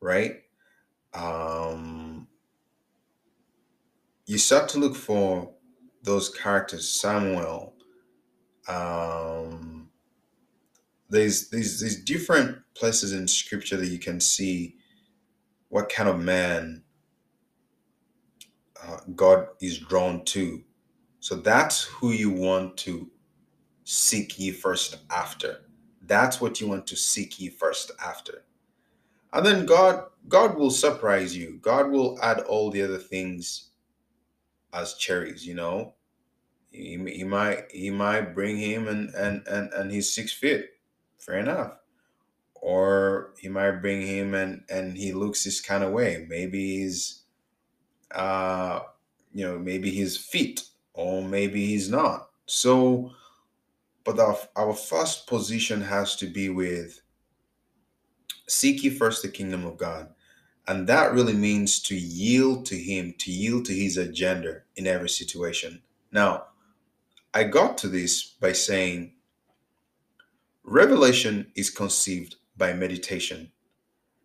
[0.00, 0.42] right?
[1.12, 2.15] Um,
[4.26, 5.50] you start to look for
[6.02, 7.74] those characters, Samuel.
[8.68, 9.88] Um,
[11.08, 14.76] there's there's there's different places in scripture that you can see
[15.68, 16.82] what kind of man
[18.82, 20.62] uh, God is drawn to.
[21.20, 23.10] So that's who you want to
[23.84, 25.62] seek ye first after.
[26.02, 28.44] That's what you want to seek ye first after.
[29.32, 31.58] And then God God will surprise you.
[31.62, 33.65] God will add all the other things
[34.76, 35.94] as cherries, you know.
[36.70, 40.66] He, he might he might bring him and and and and he's six feet.
[41.18, 41.78] Fair enough.
[42.54, 46.26] Or he might bring him and and he looks this kind of way.
[46.28, 47.22] Maybe he's
[48.14, 48.80] uh
[49.32, 50.62] you know, maybe he's fit
[50.92, 52.30] or maybe he's not.
[52.46, 53.12] So
[54.04, 57.00] but our, our first position has to be with
[58.48, 60.08] seek ye first the kingdom of God.
[60.68, 65.08] And that really means to yield to Him, to yield to His agenda in every
[65.08, 65.82] situation.
[66.10, 66.46] Now,
[67.32, 69.12] I got to this by saying
[70.64, 73.52] revelation is conceived by meditation.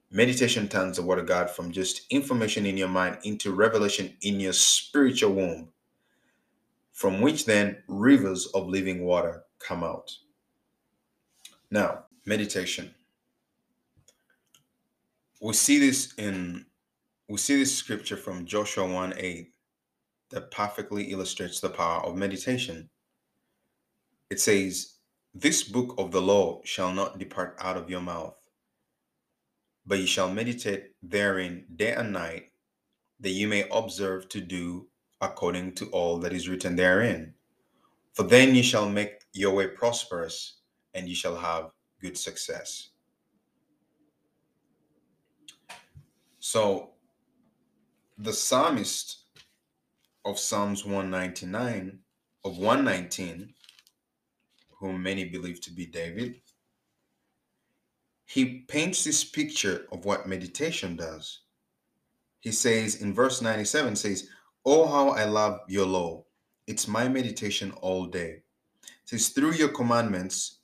[0.09, 4.39] Meditation turns the Word of God from just information in your mind into revelation in
[4.39, 5.69] your spiritual womb,
[6.91, 10.11] from which then rivers of living water come out.
[11.69, 12.93] Now, meditation.
[15.43, 16.67] We see this in
[17.27, 19.51] we see this scripture from Joshua 1 8
[20.29, 22.91] that perfectly illustrates the power of meditation.
[24.29, 24.97] It says,
[25.33, 28.37] This book of the law shall not depart out of your mouth,
[29.83, 32.51] but ye shall meditate therein day and night,
[33.19, 34.89] that you may observe to do
[35.21, 37.33] according to all that is written therein.
[38.13, 40.59] For then ye shall make your way prosperous,
[40.93, 42.90] and ye shall have good success.
[46.43, 46.89] So,
[48.17, 49.25] the psalmist
[50.25, 51.99] of Psalms 199
[52.43, 53.53] of 119,
[54.71, 56.41] whom many believe to be David,
[58.25, 61.41] he paints this picture of what meditation does.
[62.39, 64.27] He says in verse 97 says,
[64.65, 66.23] Oh how I love your law.
[66.65, 68.41] It's my meditation all day.
[68.81, 70.57] It says through your commandments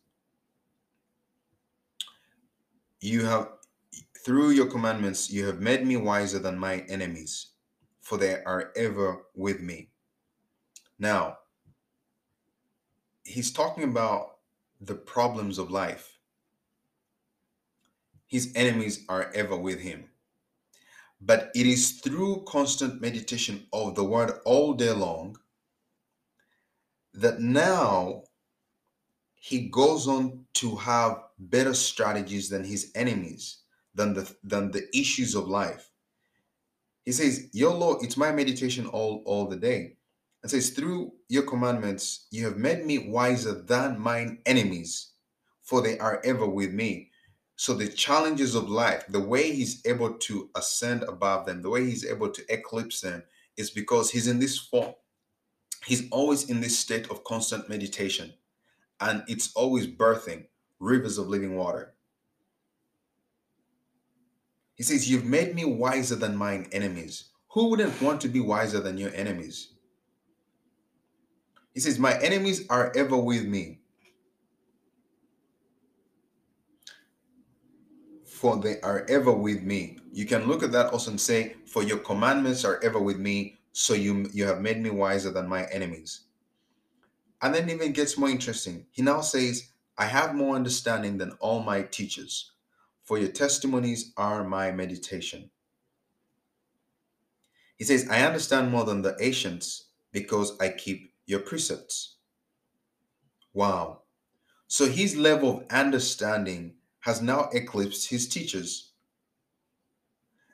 [2.99, 3.56] you have
[4.27, 7.53] through your commandments you have made me wiser than my enemies,
[8.01, 9.89] for they are ever with me.
[10.99, 11.37] Now,
[13.23, 14.39] he's talking about
[14.81, 16.19] the problems of life.
[18.27, 20.09] His enemies are ever with him.
[21.21, 25.37] But it is through constant meditation of the word all day long
[27.13, 28.23] that now
[29.35, 33.59] he goes on to have better strategies than his enemies,
[33.97, 35.89] than the than the issues of life.
[37.03, 39.95] He says, Your law, it's my meditation all, all the day.
[40.43, 45.13] And says, Through your commandments, you have made me wiser than mine enemies,
[45.63, 47.11] for they are ever with me.
[47.55, 51.85] So the challenges of life, the way he's able to ascend above them, the way
[51.85, 53.23] he's able to eclipse them,
[53.57, 54.93] is because he's in this form.
[55.85, 58.33] He's always in this state of constant meditation,
[58.99, 60.47] and it's always birthing
[60.79, 61.93] rivers of living water.
[64.77, 67.25] He says, You've made me wiser than mine enemies.
[67.49, 69.73] Who wouldn't want to be wiser than your enemies?
[71.73, 73.79] He says, My enemies are ever with me.
[78.25, 79.97] For they are ever with me.
[80.13, 83.57] You can look at that also and say, For your commandments are ever with me,
[83.71, 86.21] so you, you have made me wiser than my enemies.
[87.41, 88.85] And then even gets more interesting.
[88.91, 92.51] He now says, I have more understanding than all my teachers,
[93.07, 95.49] for your testimonies are my meditation.
[97.77, 102.17] He says, I understand more than the ancients because I keep your precepts.
[103.53, 104.01] Wow.
[104.67, 108.91] So his level of understanding has now eclipsed his teachers.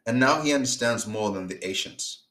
[0.06, 2.26] And now he understands more than the ancients.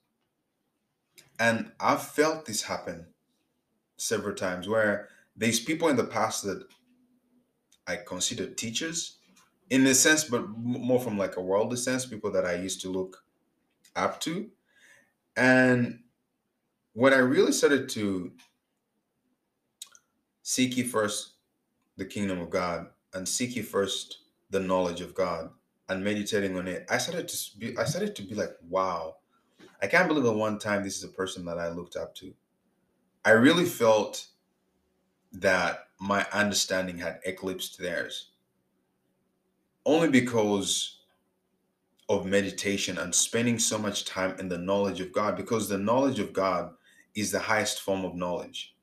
[1.40, 3.06] And I've felt this happen
[3.96, 6.64] several times where these people in the past that
[7.88, 9.18] I considered teachers
[9.72, 12.90] in a sense, but more from like a worldly sense, people that I used to
[12.90, 13.24] look
[13.96, 14.50] up to.
[15.34, 16.00] And
[16.92, 18.32] when I really started to
[20.42, 21.36] seek ye first
[21.96, 24.18] the kingdom of God and seek ye first
[24.50, 25.48] the knowledge of God
[25.88, 29.16] and meditating on it, I started to be I started to be like, wow,
[29.80, 32.34] I can't believe that one time this is a person that I looked up to.
[33.24, 34.26] I really felt
[35.32, 38.31] that my understanding had eclipsed theirs.
[39.84, 41.00] Only because
[42.08, 46.18] of meditation and spending so much time in the knowledge of God, because the knowledge
[46.18, 46.72] of God
[47.14, 48.74] is the highest form of knowledge.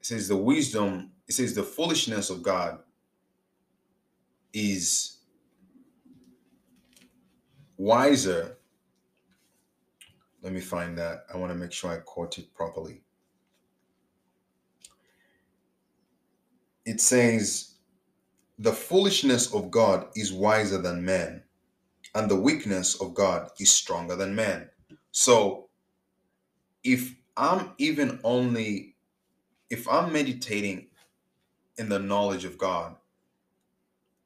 [0.00, 2.80] It says the wisdom, it says the foolishness of God
[4.52, 5.18] is
[7.76, 8.58] wiser.
[10.42, 11.26] Let me find that.
[11.32, 13.02] I want to make sure I quote it properly.
[16.84, 17.71] It says,
[18.58, 21.42] The foolishness of God is wiser than man,
[22.14, 24.68] and the weakness of God is stronger than man.
[25.10, 25.68] So,
[26.84, 28.96] if I'm even only,
[29.70, 30.88] if I'm meditating
[31.78, 32.96] in the knowledge of God,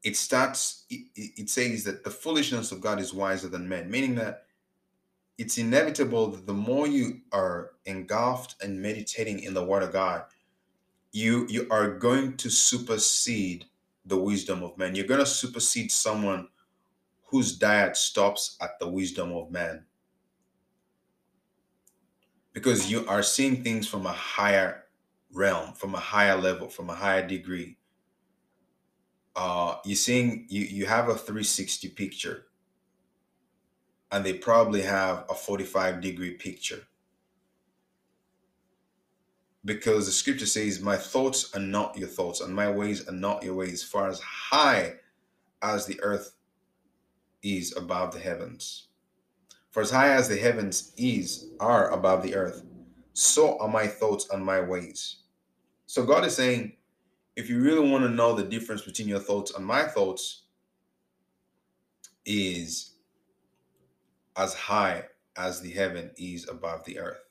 [0.02, 4.14] it starts, it, it says that the foolishness of God is wiser than men, meaning
[4.16, 4.46] that
[5.38, 10.24] it's inevitable that the more you are engulfed and meditating in the Word of God,
[11.12, 13.66] you you are going to supersede
[14.06, 14.94] the wisdom of man.
[14.94, 16.48] You're going to supersede someone
[17.24, 19.84] whose diet stops at the wisdom of man.
[22.52, 24.84] Because you are seeing things from a higher
[25.32, 27.76] realm, from a higher level, from a higher degree.
[29.34, 32.46] Uh, you're seeing you you have a 360 picture,
[34.10, 36.86] and they probably have a 45 degree picture
[39.66, 43.42] because the scripture says, My thoughts are not your thoughts, and my ways are not
[43.42, 44.94] your ways, far as high
[45.60, 46.34] as the earth
[47.42, 48.88] is above the heavens.
[49.72, 52.62] For as high as the heavens is are above the earth,
[53.12, 55.18] so are my thoughts and my ways.
[55.86, 56.72] So God is saying,
[57.34, 60.44] if you really want to know the difference between your thoughts and my thoughts,
[62.24, 62.94] is
[64.36, 65.04] as high
[65.36, 67.25] as the heaven is above the earth.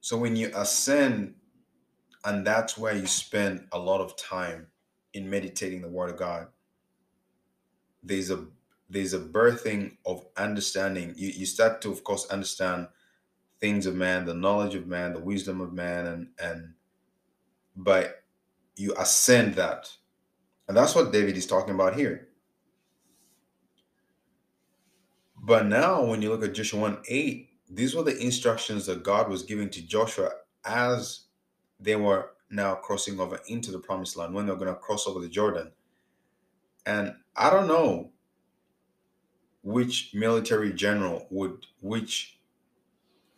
[0.00, 1.34] So when you ascend,
[2.24, 4.68] and that's where you spend a lot of time
[5.14, 6.48] in meditating the word of God,
[8.02, 8.46] there's a
[8.90, 11.14] there's a birthing of understanding.
[11.16, 12.88] You you start to, of course, understand
[13.60, 16.74] things of man, the knowledge of man, the wisdom of man, and and
[17.76, 18.22] but
[18.76, 19.90] you ascend that.
[20.68, 22.28] And that's what David is talking about here.
[25.40, 29.28] But now, when you look at Joshua 1 8, these were the instructions that God
[29.28, 30.30] was giving to Joshua
[30.64, 31.22] as
[31.80, 35.20] they were now crossing over into the promised land, when they're going to cross over
[35.20, 35.70] the Jordan.
[36.86, 38.10] And I don't know
[39.62, 42.38] which military general would, which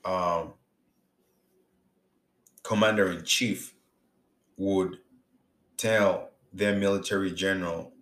[0.05, 0.55] um,
[2.63, 3.75] commander in chief
[4.57, 4.99] would
[5.77, 7.93] tell their military general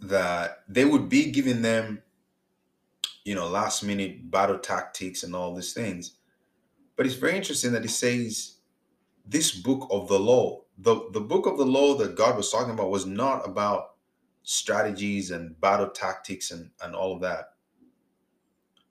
[0.00, 2.02] that they would be giving them,
[3.24, 6.14] you know, last minute battle tactics and all these things.
[6.96, 8.56] But it's very interesting that it says
[9.26, 12.72] this book of the law, the, the book of the law that God was talking
[12.72, 13.94] about was not about
[14.42, 17.54] strategies and battle tactics and, and all of that.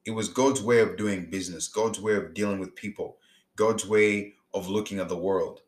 [0.06, 3.18] It was God's way of doing business, God's way of dealing with people,
[3.56, 5.62] God's way of looking at the world.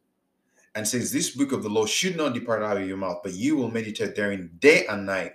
[0.76, 3.34] And says, This book of the law should not depart out of your mouth, but
[3.34, 5.34] you will meditate therein day and night.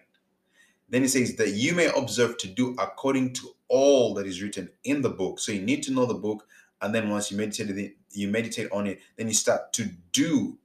[0.89, 4.71] Then he says, That you may observe to do according to all that is written
[4.85, 5.41] in the book.
[5.41, 6.47] So you need to know the book.
[6.81, 10.59] And then once you meditate it, you meditate on it, then you start to do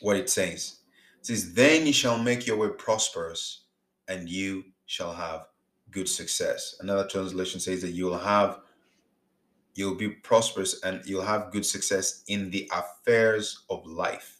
[0.00, 0.80] what it says.
[1.20, 3.64] It says, Then you shall make your way prosperous,
[4.08, 5.46] and you shall have
[5.90, 6.76] good success.
[6.80, 8.58] Another translation says that you'll have
[9.74, 14.35] you'll be prosperous and you'll have good success in the affairs of life.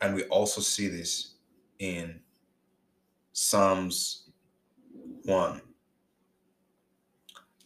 [0.00, 1.34] And we also see this
[1.78, 2.20] in
[3.32, 4.30] Psalms
[5.24, 5.60] 1.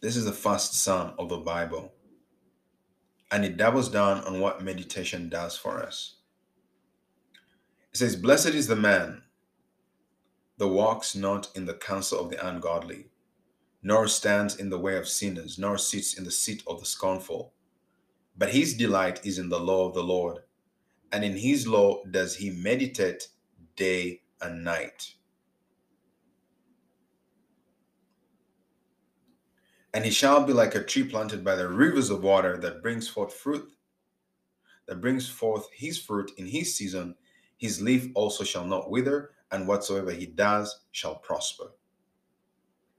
[0.01, 1.93] This is the first psalm of the Bible.
[3.31, 6.15] And it doubles down on what meditation does for us.
[7.93, 9.21] It says, Blessed is the man
[10.57, 13.07] that walks not in the counsel of the ungodly,
[13.83, 17.53] nor stands in the way of sinners, nor sits in the seat of the scornful.
[18.37, 20.39] But his delight is in the law of the Lord,
[21.11, 23.27] and in his law does he meditate
[23.75, 25.13] day and night.
[29.93, 33.09] And he shall be like a tree planted by the rivers of water that brings
[33.09, 33.69] forth fruit,
[34.87, 37.15] that brings forth his fruit in his season.
[37.57, 41.73] His leaf also shall not wither, and whatsoever he does shall prosper.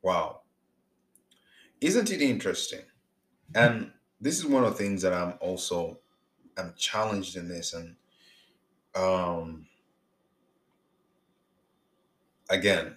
[0.03, 0.43] Wow.
[1.81, 2.83] Isn't it interesting?
[3.55, 5.99] And this is one of the things that I'm also
[6.59, 7.97] I'm challenged in this and
[8.95, 9.67] um
[12.51, 12.97] again,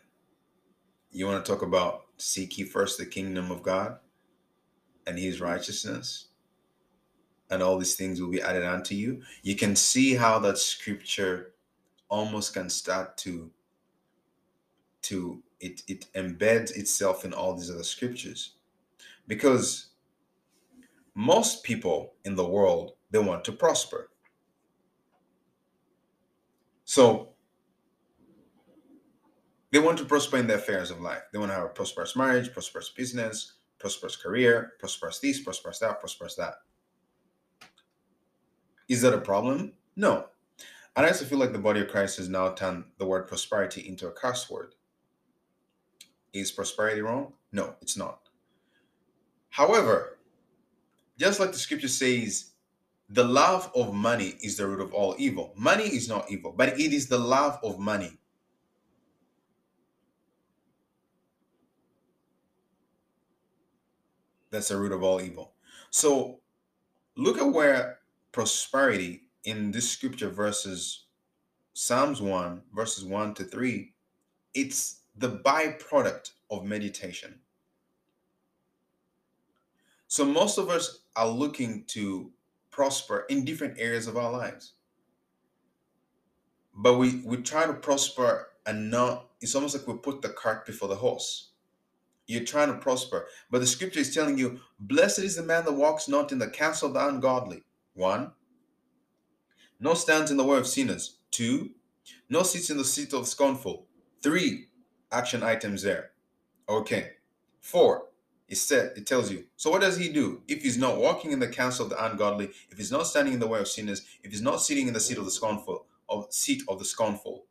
[1.11, 3.97] you want to talk about seek ye first the kingdom of God
[5.07, 6.27] and his righteousness
[7.49, 9.21] and all these things will be added unto you.
[9.43, 11.53] You can see how that scripture
[12.09, 13.49] almost can start to
[15.03, 18.55] to it it embeds itself in all these other scriptures
[19.27, 19.87] because
[21.13, 24.09] most people in the world they want to prosper
[26.85, 27.33] so
[29.71, 32.15] they want to prosper in their affairs of life they want to have a prosperous
[32.15, 36.53] marriage prosperous business prosperous career prosperous this prosperous that prosperous that
[38.87, 40.25] is that a problem no
[40.95, 43.87] and I also feel like the body of Christ has now turned the word prosperity
[43.87, 44.75] into a curse word.
[46.31, 47.33] Is prosperity wrong?
[47.51, 48.19] No, it's not.
[49.49, 50.17] However,
[51.17, 52.51] just like the scripture says,
[53.09, 55.53] the love of money is the root of all evil.
[55.55, 58.17] Money is not evil, but it is the love of money.
[64.49, 65.53] That's the root of all evil.
[65.91, 66.39] So
[67.15, 67.99] look at where
[68.31, 71.05] prosperity in this scripture verses
[71.77, 73.93] Psalms 1, verses 1 to 3,
[74.53, 77.37] it's the byproduct of meditation.
[80.07, 82.31] So most of us are looking to
[82.75, 84.73] prosper in different areas of our lives.
[86.75, 90.65] But we, we try to prosper and not, it's almost like we put the cart
[90.65, 91.51] before the horse.
[92.27, 93.27] You're trying to prosper.
[93.49, 96.49] But the scripture is telling you, blessed is the man that walks not in the
[96.49, 97.63] counsel of the ungodly.
[97.93, 98.33] One,
[99.79, 101.19] no stands in the way of sinners.
[101.31, 101.69] Two,
[102.29, 103.85] no sits in the seat of scornful.
[104.21, 104.67] Three,
[105.13, 106.11] action items there.
[106.67, 107.11] Okay.
[107.61, 108.07] Four,
[108.47, 109.45] It said it tells you.
[109.55, 110.43] So what does he do?
[110.47, 113.39] If he's not walking in the counsel of the ungodly, if he's not standing in
[113.39, 116.31] the way of sinners, if he's not sitting in the seat of the scornful, of
[116.31, 117.45] seat of the scornful,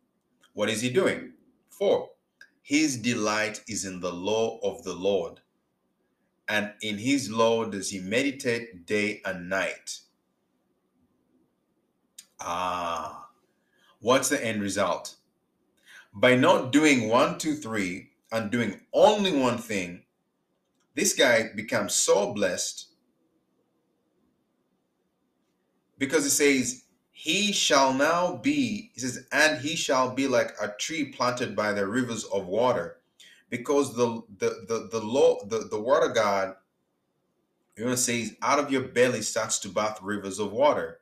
[0.53, 1.33] what is he doing?
[1.69, 2.11] Four,
[2.63, 5.41] his delight is in the law of the Lord,
[6.49, 10.01] and in his law does he meditate day and night.
[12.41, 13.29] Ah,
[14.01, 15.17] what's the end result?
[16.15, 20.04] By not doing one, two, three, and doing only one thing,
[20.95, 22.89] this guy becomes so blessed
[25.99, 30.69] because it says, He shall now be, he says, and he shall be like a
[30.79, 32.99] tree planted by the rivers of water.
[33.51, 36.55] Because the the the, the law, the, the of God,
[37.77, 41.01] you know, says, out of your belly starts to bath rivers of water.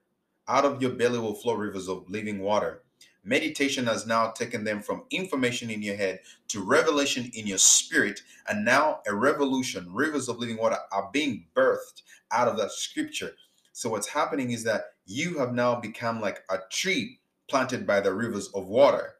[0.49, 2.83] Out of your belly will flow rivers of living water.
[3.25, 8.21] Meditation has now taken them from information in your head to revelation in your spirit.
[8.49, 12.03] And now a revolution, rivers of living water are being birthed
[12.33, 13.33] out of that scripture.
[13.73, 18.13] So what's happening is that you have now become like a tree planted by the
[18.13, 19.15] rivers of water.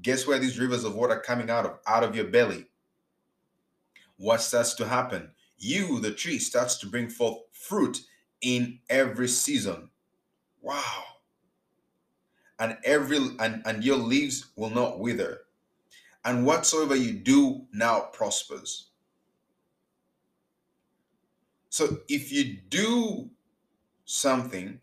[0.00, 1.78] Guess where these rivers of water coming out of?
[1.86, 2.66] Out of your belly.
[4.16, 5.32] What starts to happen?
[5.58, 8.00] You, the tree, starts to bring forth fruit
[8.40, 9.90] in every season.
[10.62, 11.13] Wow
[12.58, 15.40] and every and, and your leaves will not wither.
[16.24, 18.88] And whatsoever you do now prospers.
[21.68, 23.30] So if you do
[24.04, 24.80] something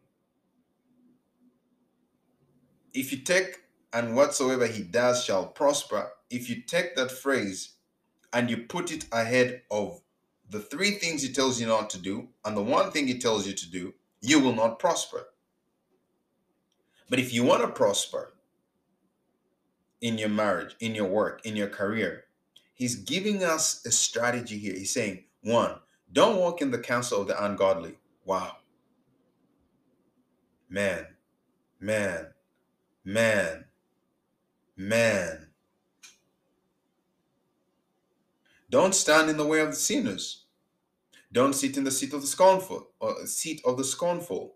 [2.94, 3.62] if you take
[3.94, 7.74] and whatsoever he does shall prosper if you take that phrase
[8.34, 10.02] and you put it ahead of
[10.50, 13.48] the three things he tells you not to do and the one thing he tells
[13.48, 15.28] you to do you will not prosper
[17.12, 18.32] but if you want to prosper
[20.00, 22.24] in your marriage, in your work, in your career,
[22.74, 24.74] he's giving us a strategy here.
[24.74, 25.76] He's saying, one,
[26.14, 27.96] don't walk in the counsel of the ungodly.
[28.24, 28.56] Wow.
[30.70, 31.06] Man,
[31.82, 32.28] man,
[33.04, 33.66] man,
[34.78, 35.48] man.
[38.70, 40.46] Don't stand in the way of the sinners.
[41.30, 44.56] Don't sit in the seat of the scornful, or seat of the scornful.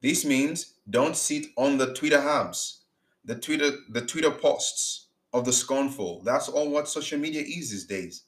[0.00, 2.82] This means don't sit on the Twitter hubs,
[3.24, 6.22] the Twitter, the Twitter posts of the scornful.
[6.24, 8.24] That's all what social media is these days.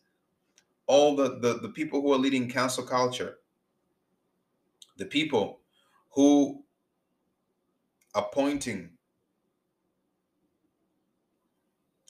[0.86, 3.38] All the, the, the people who are leading cancel culture,
[4.96, 5.60] the people
[6.10, 6.64] who
[8.14, 8.90] are pointing,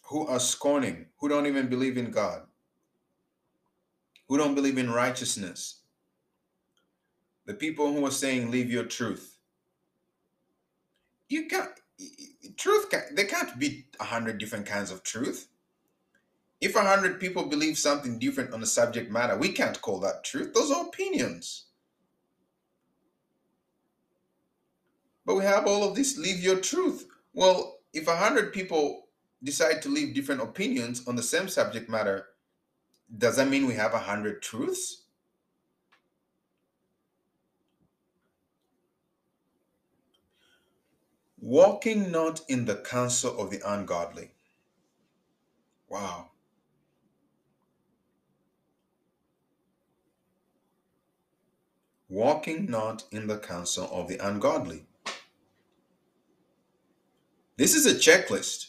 [0.05, 2.43] who are scorning, who don't even believe in God,
[4.27, 5.83] who don't believe in righteousness,
[7.45, 9.40] the people who are saying, Leave your truth
[11.31, 11.71] you can't
[12.57, 15.49] truth can there can't be a hundred different kinds of truth.
[16.61, 20.25] If a hundred people believe something different on a subject matter we can't call that
[20.25, 20.53] truth.
[20.53, 21.67] Those are opinions.
[25.25, 27.07] But we have all of this leave your truth.
[27.33, 29.07] Well if a hundred people
[29.43, 32.27] decide to leave different opinions on the same subject matter
[33.17, 35.05] does that mean we have a hundred truths
[41.51, 44.31] walking not in the counsel of the ungodly.
[45.89, 46.31] Wow.
[52.09, 54.87] Walking not in the counsel of the ungodly.
[57.57, 58.69] This is a checklist.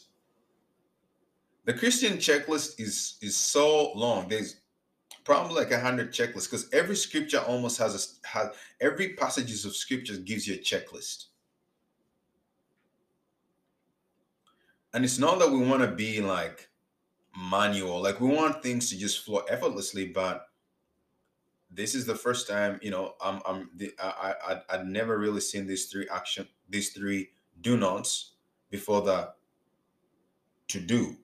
[1.64, 4.26] The Christian checklist is is so long.
[4.28, 4.56] There's
[5.22, 8.48] probably like a hundred checklists because every scripture almost has a has
[8.80, 11.26] every passages of scripture gives you a checklist.
[14.94, 16.68] And it's not that we want to be like
[17.34, 20.48] manual like we want things to just flow effortlessly but
[21.70, 25.40] this is the first time you know i'm i'm the, i i i'd never really
[25.40, 27.30] seen these three action these three
[27.62, 28.32] do nots
[28.70, 29.32] before the
[30.72, 31.16] to do.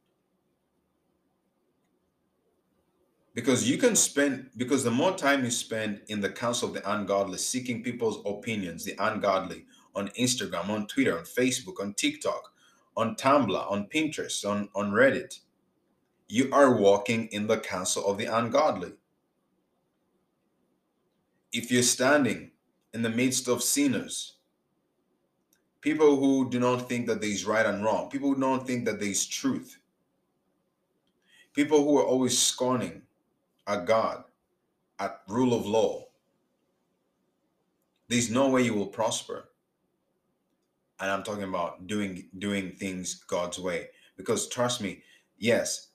[3.34, 6.92] Because you can spend because the more time you spend in the counsel of the
[6.92, 9.64] ungodly seeking people's opinions the ungodly
[9.94, 12.52] on instagram on twitter on facebook on tiktok
[12.98, 15.38] on Tumblr, on Pinterest, on, on Reddit,
[16.26, 18.92] you are walking in the counsel of the ungodly.
[21.52, 22.50] If you're standing
[22.92, 24.34] in the midst of sinners,
[25.80, 28.84] people who do not think that there is right and wrong, people who don't think
[28.86, 29.78] that there is truth,
[31.54, 33.02] people who are always scorning
[33.68, 34.24] a God,
[34.98, 36.08] at rule of law,
[38.08, 39.50] there's no way you will prosper
[41.00, 43.88] and I'm talking about doing doing things God's way.
[44.16, 45.02] Because trust me,
[45.38, 45.88] yes,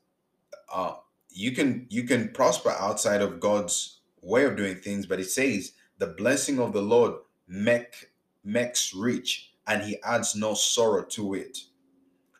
[0.74, 0.95] uh,
[1.30, 5.74] you can you can prosper outside of God's way of doing things, but it says
[5.97, 7.16] the blessing of the Lord
[7.47, 8.12] make
[8.43, 11.60] makes rich and he adds no sorrow to it.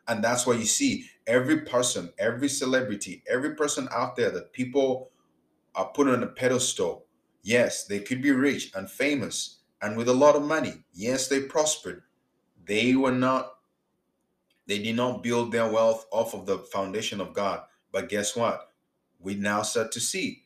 [0.06, 5.10] And that's why you see every person, every celebrity, every person out there that people
[5.74, 7.06] are put on a pedestal.
[7.42, 10.84] Yes, they could be rich and famous and with a lot of money.
[10.92, 12.02] Yes, they prospered.
[12.66, 13.54] They were not,
[14.66, 17.62] they did not build their wealth off of the foundation of God.
[17.92, 18.70] But guess what?
[19.20, 20.44] We now start to see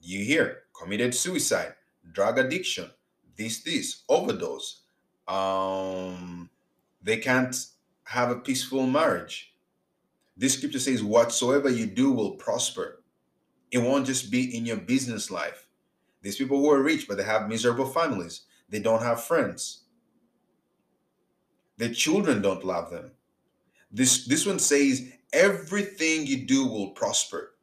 [0.00, 1.74] you hear committed suicide,
[2.12, 2.90] drug addiction,
[3.36, 4.82] this, this, overdose.
[5.28, 6.50] Um,
[7.02, 7.56] they can't
[8.04, 9.54] have a peaceful marriage.
[10.36, 13.02] This scripture says, Whatsoever you do will prosper.
[13.70, 15.68] It won't just be in your business life.
[16.22, 18.42] These people who are rich, but they have miserable families.
[18.68, 19.84] They don't have friends.
[21.80, 23.10] Their children don't love them.
[23.90, 27.54] This, this one says, Everything you do will prosper.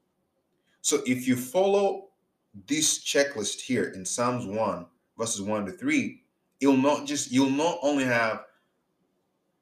[0.82, 2.07] So if you follow
[2.65, 4.88] this checklist here in Psalms 1,
[5.20, 6.24] verses 1 to 3,
[6.59, 8.45] you'll not just you'll not only have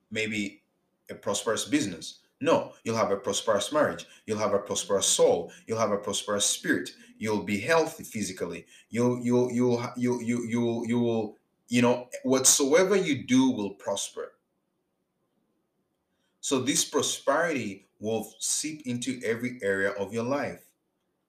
[0.09, 0.63] maybe
[1.09, 2.19] a prosperous business.
[2.39, 4.05] No, you'll have a prosperous marriage.
[4.25, 5.51] You'll have a prosperous soul.
[5.67, 6.91] You'll have a prosperous spirit.
[7.17, 8.65] You'll be healthy physically.
[8.89, 11.37] You'll you'll you'll you you you you will
[11.67, 14.31] you know whatsoever you do will prosper.
[16.45, 20.61] So this prosperity will seep into every area of your life.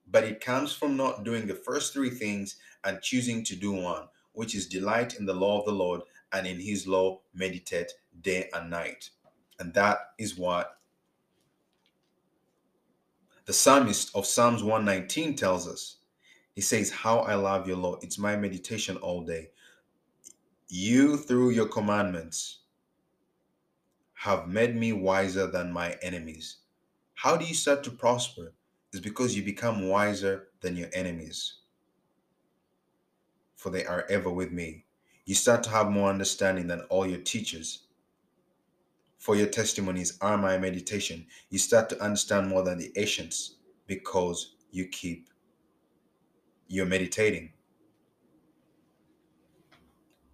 [0.06, 4.08] But it comes from not doing the first three things and choosing to do one,
[4.32, 6.02] which is delight in the law of the Lord
[6.34, 9.08] and in his law meditate day and night.
[9.58, 10.80] And that is what
[13.46, 15.96] the psalmist of Psalms 119 tells us.
[16.54, 17.96] He says, How I love your law.
[18.02, 19.48] It's my meditation all day.
[20.68, 22.58] You, through your commandments,
[24.16, 26.58] have made me wiser than my enemies.
[27.14, 28.52] How do you start to prosper?
[28.92, 31.58] Is because you become wiser than your enemies.
[33.56, 34.84] For they are ever with me.
[35.24, 37.86] You start to have more understanding than all your teachers
[39.26, 41.26] for your testimonies are my meditation.
[41.50, 43.56] You start to understand more than the ancients
[43.88, 45.30] because you keep,
[46.68, 47.52] you're meditating.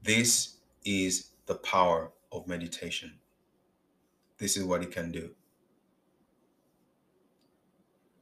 [0.03, 3.15] This is the power of meditation.
[4.43, 5.31] This is what it can do.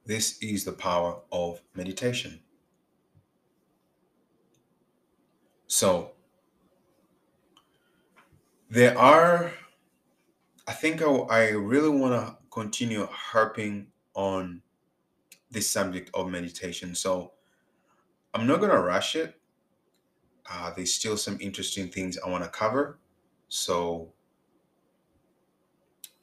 [0.04, 2.40] This is the power of meditation.
[5.66, 6.10] So,
[8.68, 9.50] there are
[10.68, 14.60] I think I, I really want to continue harping on
[15.50, 16.94] this subject of meditation.
[16.94, 17.32] So
[18.34, 19.40] I'm not going to rush it.
[20.50, 22.98] Uh, there's still some interesting things I want to cover.
[23.48, 24.12] So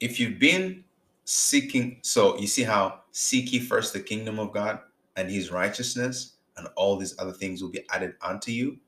[0.00, 0.84] if you've been
[1.24, 4.80] seeking, so you see how seek ye first the kingdom of God
[5.16, 8.78] and his righteousness, and all these other things will be added unto you.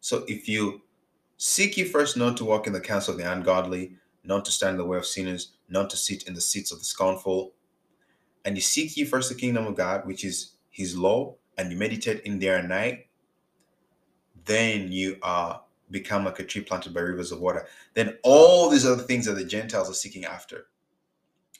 [0.00, 0.82] So if you
[1.36, 4.72] seek ye first not to walk in the counsel of the ungodly, not to stand
[4.72, 7.52] in the way of sinners, not to sit in the seats of the scornful.
[8.44, 11.78] And you seek ye first the kingdom of God, which is his law, and you
[11.78, 13.06] meditate in there and night,
[14.44, 17.66] then you are become like a tree planted by rivers of water.
[17.94, 20.66] Then all these other things that the Gentiles are seeking after,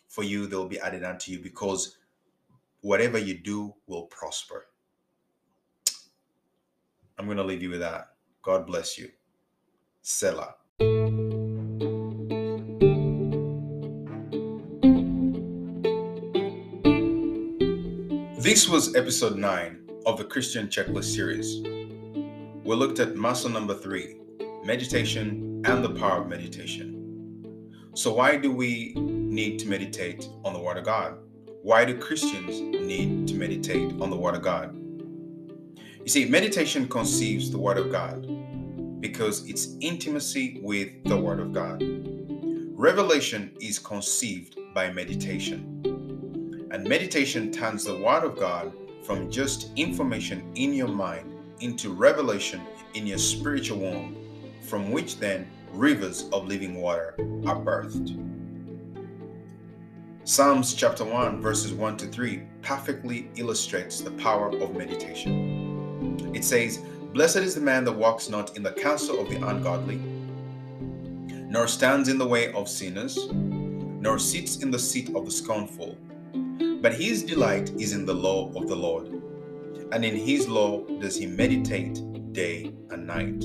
[0.08, 1.96] for you they'll be added unto you because
[2.80, 4.66] whatever you do will prosper.
[7.18, 8.12] I'm going to leave you with that.
[8.42, 9.10] God bless you.
[10.02, 10.54] Selah.
[18.40, 21.60] This was episode 9 of the Christian Checklist series.
[22.64, 24.17] We looked at muscle number 3
[24.64, 26.94] meditation and the power of meditation.
[27.94, 31.18] So, why do we need to meditate on the Word of God?
[31.62, 34.74] Why do Christians need to meditate on the Word of God?
[34.76, 38.26] You see, meditation conceives the Word of God
[39.00, 41.82] because it's intimacy with the Word of God.
[42.78, 46.68] Revelation is conceived by meditation.
[46.70, 48.72] And meditation turns the Word of God
[49.04, 52.60] from just information in your mind into revelation
[52.94, 54.16] in your spiritual womb,
[54.68, 57.14] from which then rivers of living water
[57.46, 58.16] are birthed.
[60.24, 66.30] Psalms chapter 1, verses 1 to 3 perfectly illustrates the power of meditation.
[66.34, 66.78] It says,
[67.14, 69.96] Blessed is the man that walks not in the counsel of the ungodly,
[71.48, 75.96] nor stands in the way of sinners, nor sits in the seat of the scornful
[76.80, 79.08] but his delight is in the law of the Lord,
[79.92, 82.00] and in his law does he meditate
[82.32, 83.44] day and night.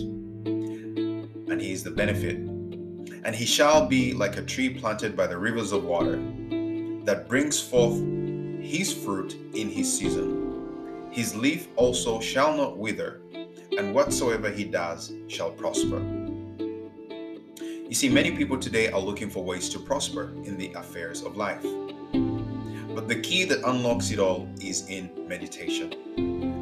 [1.53, 2.37] And he is the benefit.
[2.37, 6.15] And he shall be like a tree planted by the rivers of water,
[7.05, 7.93] that brings forth
[8.59, 11.11] his fruit in his season.
[11.11, 13.21] His leaf also shall not wither,
[13.77, 15.99] and whatsoever he does shall prosper.
[17.59, 21.37] You see, many people today are looking for ways to prosper in the affairs of
[21.37, 21.61] life.
[22.95, 25.93] But the key that unlocks it all is in meditation.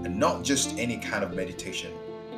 [0.06, 1.94] And not just any kind of meditation,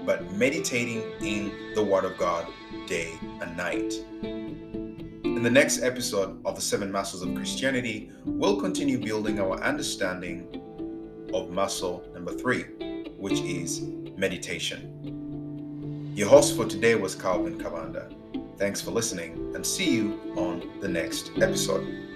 [0.06, 2.48] but meditating in the Word of God
[2.88, 3.94] day and night.
[4.24, 10.48] In the next episode of the Seven Muscles of Christianity, we'll continue building our understanding
[11.34, 12.64] of muscle number three,
[13.18, 13.82] which is
[14.16, 16.12] meditation.
[16.16, 18.14] Your host for today was Calvin Cavanda.
[18.58, 22.13] Thanks for listening and see you on the next episode.